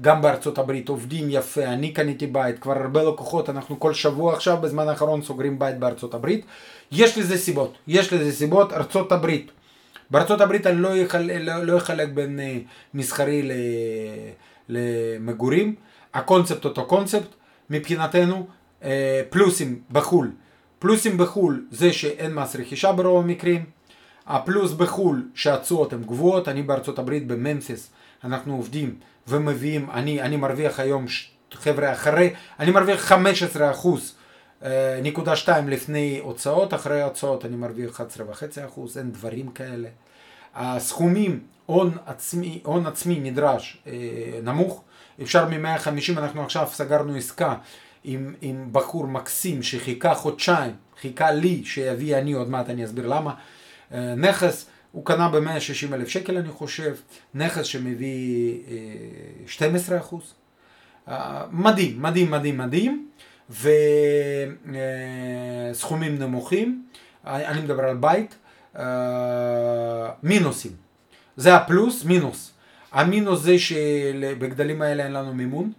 [0.00, 4.56] גם בארצות הברית עובדים יפה, אני קניתי בית, כבר הרבה לקוחות, אנחנו כל שבוע עכשיו
[4.56, 6.46] בזמן האחרון סוגרים בית בארצות הברית.
[6.92, 9.50] יש לזה סיבות, יש לזה סיבות, ארצות הברית.
[10.10, 12.58] בארצות הברית אני לא, יחל, לא, לא אחלק בין אה,
[12.94, 13.52] מסחרי ל,
[14.68, 15.74] למגורים,
[16.14, 17.28] הקונספט אותו קונספט,
[17.70, 18.46] מבחינתנו
[18.84, 20.30] אה, פלוסים בחו"ל.
[20.78, 23.64] פלוסים בחו"ל זה שאין מס רכישה ברוב המקרים,
[24.26, 27.90] הפלוס בחו"ל שהתשואות הן גבוהות, אני בארצות הברית בממפיס,
[28.24, 28.94] אנחנו עובדים
[29.28, 31.06] ומביאים, אני, אני מרוויח היום,
[31.52, 34.14] חבר'ה, אחרי, אני מרוויח 15 אחוז,
[34.64, 39.88] אה, נקודה שתיים לפני הוצאות, אחרי הוצאות אני מרוויח 11 וחצי אחוז, אין דברים כאלה.
[40.54, 43.92] הסכומים, הון עצמי, הון עצמי נדרש אה,
[44.42, 44.84] נמוך,
[45.22, 47.54] אפשר מ-150, אנחנו עכשיו סגרנו עסקה
[48.04, 53.34] עם, עם בחור מקסים שחיכה חודשיים, חיכה לי שיביא אני, עוד מעט אני אסביר למה,
[53.92, 56.94] אה, נכס, הוא קנה ב-160 אלף שקל אני חושב,
[57.34, 58.74] נכס שמביא אה,
[59.46, 60.34] 12 אחוז.
[61.08, 63.08] אה, מדהים, מדהים, מדהים, מדהים,
[65.70, 66.84] וסכומים נמוכים,
[67.24, 68.34] אני מדבר על בית,
[68.78, 70.72] אה, מינוסים.
[71.36, 72.52] זה הפלוס, מינוס.
[72.92, 75.72] המינוס זה שבגדלים האלה אין לנו מימון,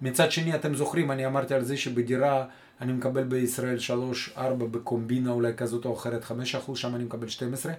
[0.00, 2.44] מצד שני, אתם זוכרים, אני אמרתי על זה שבדירה
[2.80, 3.78] אני מקבל בישראל
[4.36, 4.38] 3-4
[4.70, 7.72] בקומבינה אולי כזאת או אחרת 5%, שם אני מקבל 12.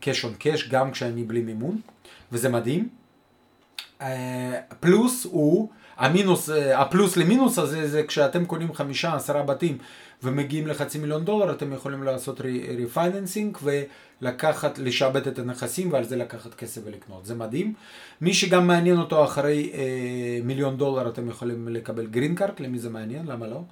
[0.00, 1.80] cash on cash, גם כשאני בלי מימון,
[2.32, 2.88] וזה מדהים.
[4.00, 5.68] אה, פלוס הוא,
[6.02, 9.78] המינוס, אה, הפלוס למינוס הזה זה כשאתם קונים חמישה, עשרה בתים
[10.22, 12.40] ומגיעים לחצי מיליון דולר, אתם יכולים לעשות
[12.76, 17.26] refinancing ולקחת, לשעבד את הנכסים ועל זה לקחת כסף ולקנות.
[17.26, 17.74] זה מדהים.
[18.20, 22.90] מי שגם מעניין אותו אחרי אה, מיליון דולר, אתם יכולים לקבל גרין קארט, למי זה
[22.90, 23.62] מעניין, למה לא?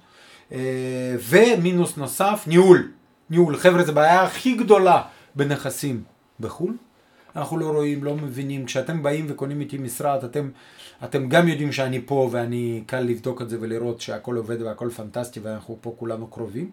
[0.51, 2.91] אה, ומינוס נוסף, ניהול.
[3.29, 3.57] ניהול.
[3.57, 5.01] חבר'ה, זו בעיה הכי גדולה
[5.35, 6.03] בנכסים
[6.39, 6.73] בחו"ל.
[7.35, 8.65] אנחנו לא רואים, לא מבינים.
[8.65, 10.49] כשאתם באים וקונים איתי משרד, אתם,
[11.03, 15.39] אתם גם יודעים שאני פה ואני קל לבדוק את זה ולראות שהכל עובד והכל פנטסטי
[15.39, 16.71] ואנחנו פה כולנו קרובים.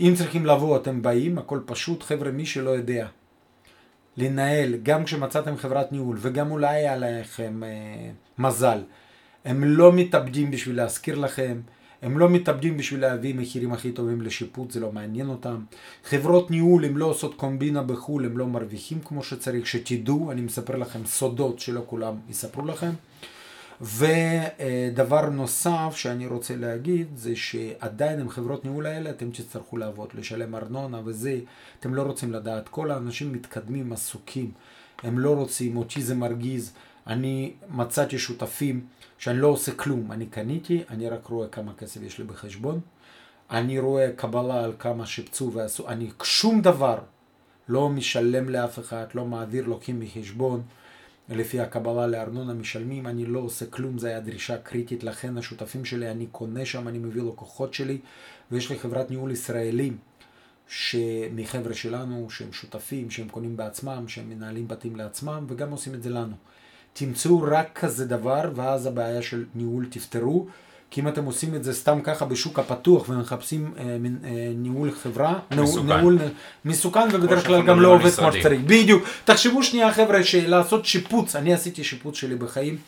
[0.00, 2.02] אם צריכים לבוא, אתם באים, הכל פשוט.
[2.02, 3.06] חבר'ה, מי שלא יודע
[4.16, 8.78] לנהל, גם כשמצאתם חברת ניהול וגם אולי היה לכם אה, מזל,
[9.44, 11.60] הם לא מתאבדים בשביל להזכיר לכם.
[12.02, 15.64] הם לא מתאבדים בשביל להביא מחירים הכי טובים לשיפוט, זה לא מעניין אותם.
[16.04, 20.76] חברות ניהול, הם לא עושות קומבינה בחו"ל, הם לא מרוויחים כמו שצריך, שתדעו, אני מספר
[20.76, 22.90] לכם סודות שלא כולם יספרו לכם.
[23.80, 30.54] ודבר נוסף שאני רוצה להגיד זה שעדיין עם חברות ניהול האלה אתם תצטרכו לעבוד, לשלם
[30.54, 31.38] ארנונה וזה,
[31.80, 34.50] אתם לא רוצים לדעת, כל האנשים מתקדמים, עסוקים,
[35.02, 36.72] הם לא רוצים, אותי זה מרגיז,
[37.10, 38.86] אני מצאתי שותפים
[39.18, 42.80] שאני לא עושה כלום, אני קניתי, אני רק רואה כמה כסף יש לי בחשבון,
[43.50, 46.98] אני רואה קבלה על כמה שיפצו ועשו, אני שום דבר
[47.68, 50.62] לא משלם לאף אחד, לא מעביר, לוקחים מחשבון,
[51.28, 56.10] לפי הקבלה לארנונה משלמים, אני לא עושה כלום, זו הייתה דרישה קריטית, לכן השותפים שלי,
[56.10, 57.98] אני קונה שם, אני מביא לקוחות שלי,
[58.50, 59.96] ויש לי חברת ניהול ישראלים,
[61.34, 66.10] מחבר'ה שלנו, שהם שותפים, שהם קונים בעצמם, שהם מנהלים בתים לעצמם, וגם עושים את זה
[66.10, 66.34] לנו.
[66.92, 70.46] תמצאו רק כזה דבר, ואז הבעיה של ניהול תפתרו.
[70.90, 75.38] כי אם אתם עושים את זה סתם ככה בשוק הפתוח ומחפשים אה, אה, ניהול חברה,
[75.50, 75.86] מסוכן.
[75.86, 76.18] ניהול
[76.64, 78.60] מסוכן ובדרך כלל גם לא עובד כמו שצריך.
[78.66, 79.04] בדיוק.
[79.24, 82.78] תחשבו שנייה חבר'ה שלעשות שיפוץ, אני עשיתי שיפוץ שלי בחיים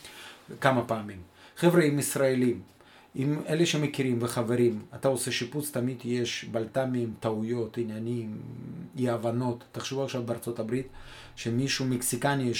[0.61, 1.19] כמה פעמים.
[1.57, 2.61] חבר'ה עם ישראלים,
[3.15, 8.39] עם אלה שמכירים וחברים, אתה עושה שיפוץ, תמיד יש בלת"מים, טעויות, עניינים,
[8.99, 9.65] אי הבנות.
[9.73, 10.87] תחשבו עכשיו בארצות הברית.
[11.37, 12.53] שמישהו מקסיקני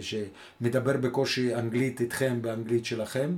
[0.00, 3.30] שמדבר בקושי אנגלית איתכם באנגלית שלכם,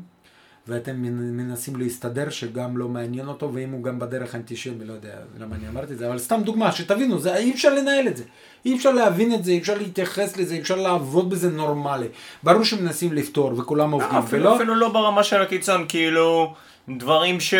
[0.69, 0.97] ואתם
[1.37, 5.69] מנסים להסתדר שגם לא מעניין אותו, ואם הוא גם בדרך אנטישמי, לא יודע למה אני
[5.69, 8.25] אמרתי את זה, אבל סתם דוגמה, שתבינו, זה, אי אפשר לנהל את זה.
[8.65, 12.07] אי אפשר להבין את זה, אי אפשר להתייחס לזה, אי אפשר לעבוד בזה נורמלי.
[12.43, 14.57] ברור שמנסים לפתור וכולם עובדים, אפילו, ולא...
[14.57, 16.55] אפילו לא ברמה של הקיצון, כאילו...
[16.99, 17.55] דברים ש...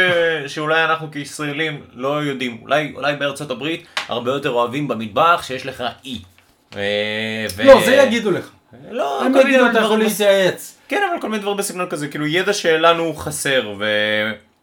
[0.47, 2.59] שאולי אנחנו כישראלים לא יודעים.
[2.63, 6.21] אולי, אולי בארצות הברית הרבה יותר אוהבים במטבח שיש לך אי.
[6.75, 6.81] ו...
[7.65, 8.51] לא, זה יגידו לך.
[8.91, 10.79] לא, הם יגידו, אתה יכול להתייעץ.
[10.89, 13.75] כן, אבל כל מיני דברים בסגנון כזה, כאילו ידע שלנו חסר,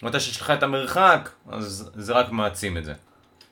[0.02, 2.94] ומתי שיש לך את המרחק, אז זה רק מעצים את זה.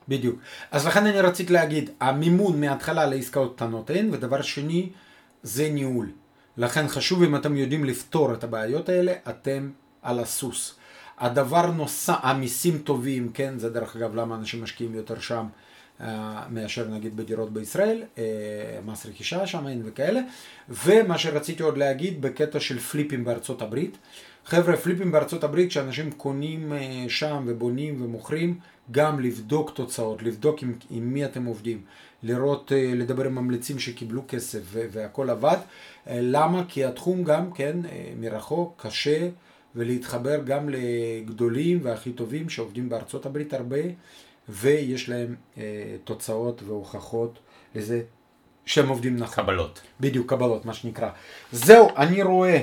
[0.08, 0.36] בדיוק.
[0.70, 4.88] אז לכן אני רציתי להגיד, המימון מההתחלה לעסקאות קטנות אין, ודבר שני,
[5.42, 6.10] זה ניהול.
[6.56, 9.70] לכן חשוב אם אתם יודעים לפתור את הבעיות האלה, אתם
[10.02, 10.74] על הסוס.
[11.18, 15.46] הדבר נוסף, המיסים טובים, כן, זה דרך אגב למה אנשים משקיעים יותר שם.
[16.00, 18.24] אה, מאשר נגיד בדירות בישראל, אה,
[18.86, 20.20] מס רכישה שם אין וכאלה.
[20.68, 23.96] ומה שרציתי עוד להגיד בקטע של פליפים בארצות הברית.
[24.44, 28.58] חבר'ה, פליפים בארצות הברית, כשאנשים קונים אה, שם ובונים ומוכרים,
[28.90, 31.80] גם לבדוק תוצאות, לבדוק עם, עם מי אתם עובדים,
[32.22, 35.56] לראות, לדבר עם ממליצים שקיבלו כסף והכל עבד.
[36.10, 36.64] למה?
[36.68, 37.76] כי התחום גם, כן,
[38.20, 39.28] מרחוק, קשה,
[39.76, 43.78] ולהתחבר גם לגדולים והכי טובים שעובדים בארצות הברית הרבה.
[44.48, 45.62] ויש להם אה,
[46.04, 47.38] תוצאות והוכחות
[47.74, 48.02] לזה
[48.66, 49.44] שהם עובדים נכון.
[49.44, 49.80] קבלות.
[50.00, 51.08] בדיוק, קבלות, מה שנקרא.
[51.52, 52.62] זהו, אני רואה,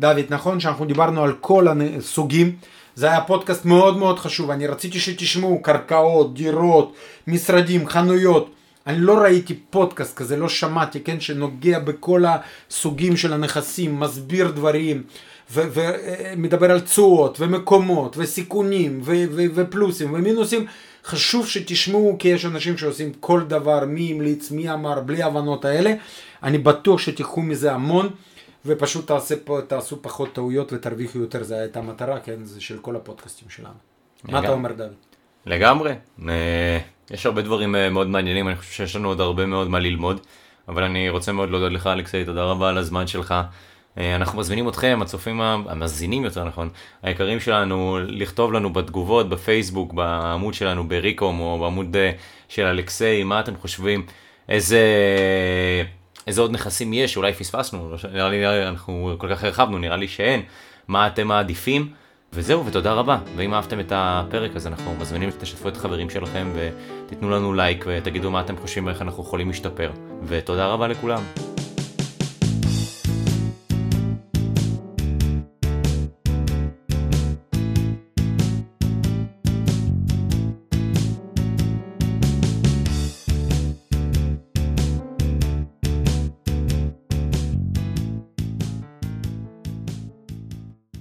[0.00, 2.56] דוד, נכון שאנחנו דיברנו על כל הסוגים,
[2.94, 6.94] זה היה פודקאסט מאוד מאוד חשוב, אני רציתי שתשמעו קרקעות, דירות,
[7.26, 8.50] משרדים, חנויות.
[8.86, 15.02] אני לא ראיתי פודקאסט כזה, לא שמעתי, כן, שנוגע בכל הסוגים של הנכסים, מסביר דברים,
[15.50, 19.00] ומדבר על תשואות, ומקומות, וסיכונים,
[19.54, 20.66] ופלוסים, ומינוסים.
[21.06, 25.94] חשוב שתשמעו כי יש אנשים שעושים כל דבר, מי המליץ, מי אמר, בלי ההבנות האלה.
[26.42, 28.08] אני בטוח שתיקחו מזה המון
[28.66, 32.96] ופשוט תעשה פה, תעשו פחות טעויות ותרוויחו יותר, זו הייתה המטרה, כן, זה של כל
[32.96, 33.74] הפודקאסטים שלנו.
[34.24, 34.40] לגמרי.
[34.40, 34.92] מה אתה אומר דוד?
[35.46, 35.92] לגמרי.
[36.28, 36.78] אה,
[37.10, 40.20] יש הרבה דברים אה, מאוד מעניינים, אני חושב שיש לנו עוד הרבה מאוד מה ללמוד,
[40.68, 43.34] אבל אני רוצה מאוד להודות לך אלכסי, תודה רבה על הזמן שלך.
[43.98, 46.68] אה, אנחנו מזמינים אתכם, הצופים, המאזינים יותר נכון,
[47.02, 52.10] היקרים שלנו, לכתוב לנו בתגובות בפייסבוק, בעמוד שלנו בריקום או בעמוד אה,
[52.48, 54.06] של אלכסיי, מה אתם חושבים,
[54.48, 54.80] איזה,
[56.26, 60.08] איזה עוד נכסים יש, אולי פספסנו, לא נראה לי אנחנו כל כך הרחבנו, נראה לי
[60.08, 60.42] שאין.
[60.88, 61.88] מה אתם מעדיפים.
[62.32, 63.18] וזהו, ותודה רבה.
[63.36, 68.30] ואם אהבתם את הפרק, אז אנחנו מזמינים שתשתפו את החברים שלכם ותיתנו לנו לייק ותגידו
[68.30, 69.90] מה אתם חושבים, איך אנחנו יכולים להשתפר.
[70.26, 71.22] ותודה רבה לכולם.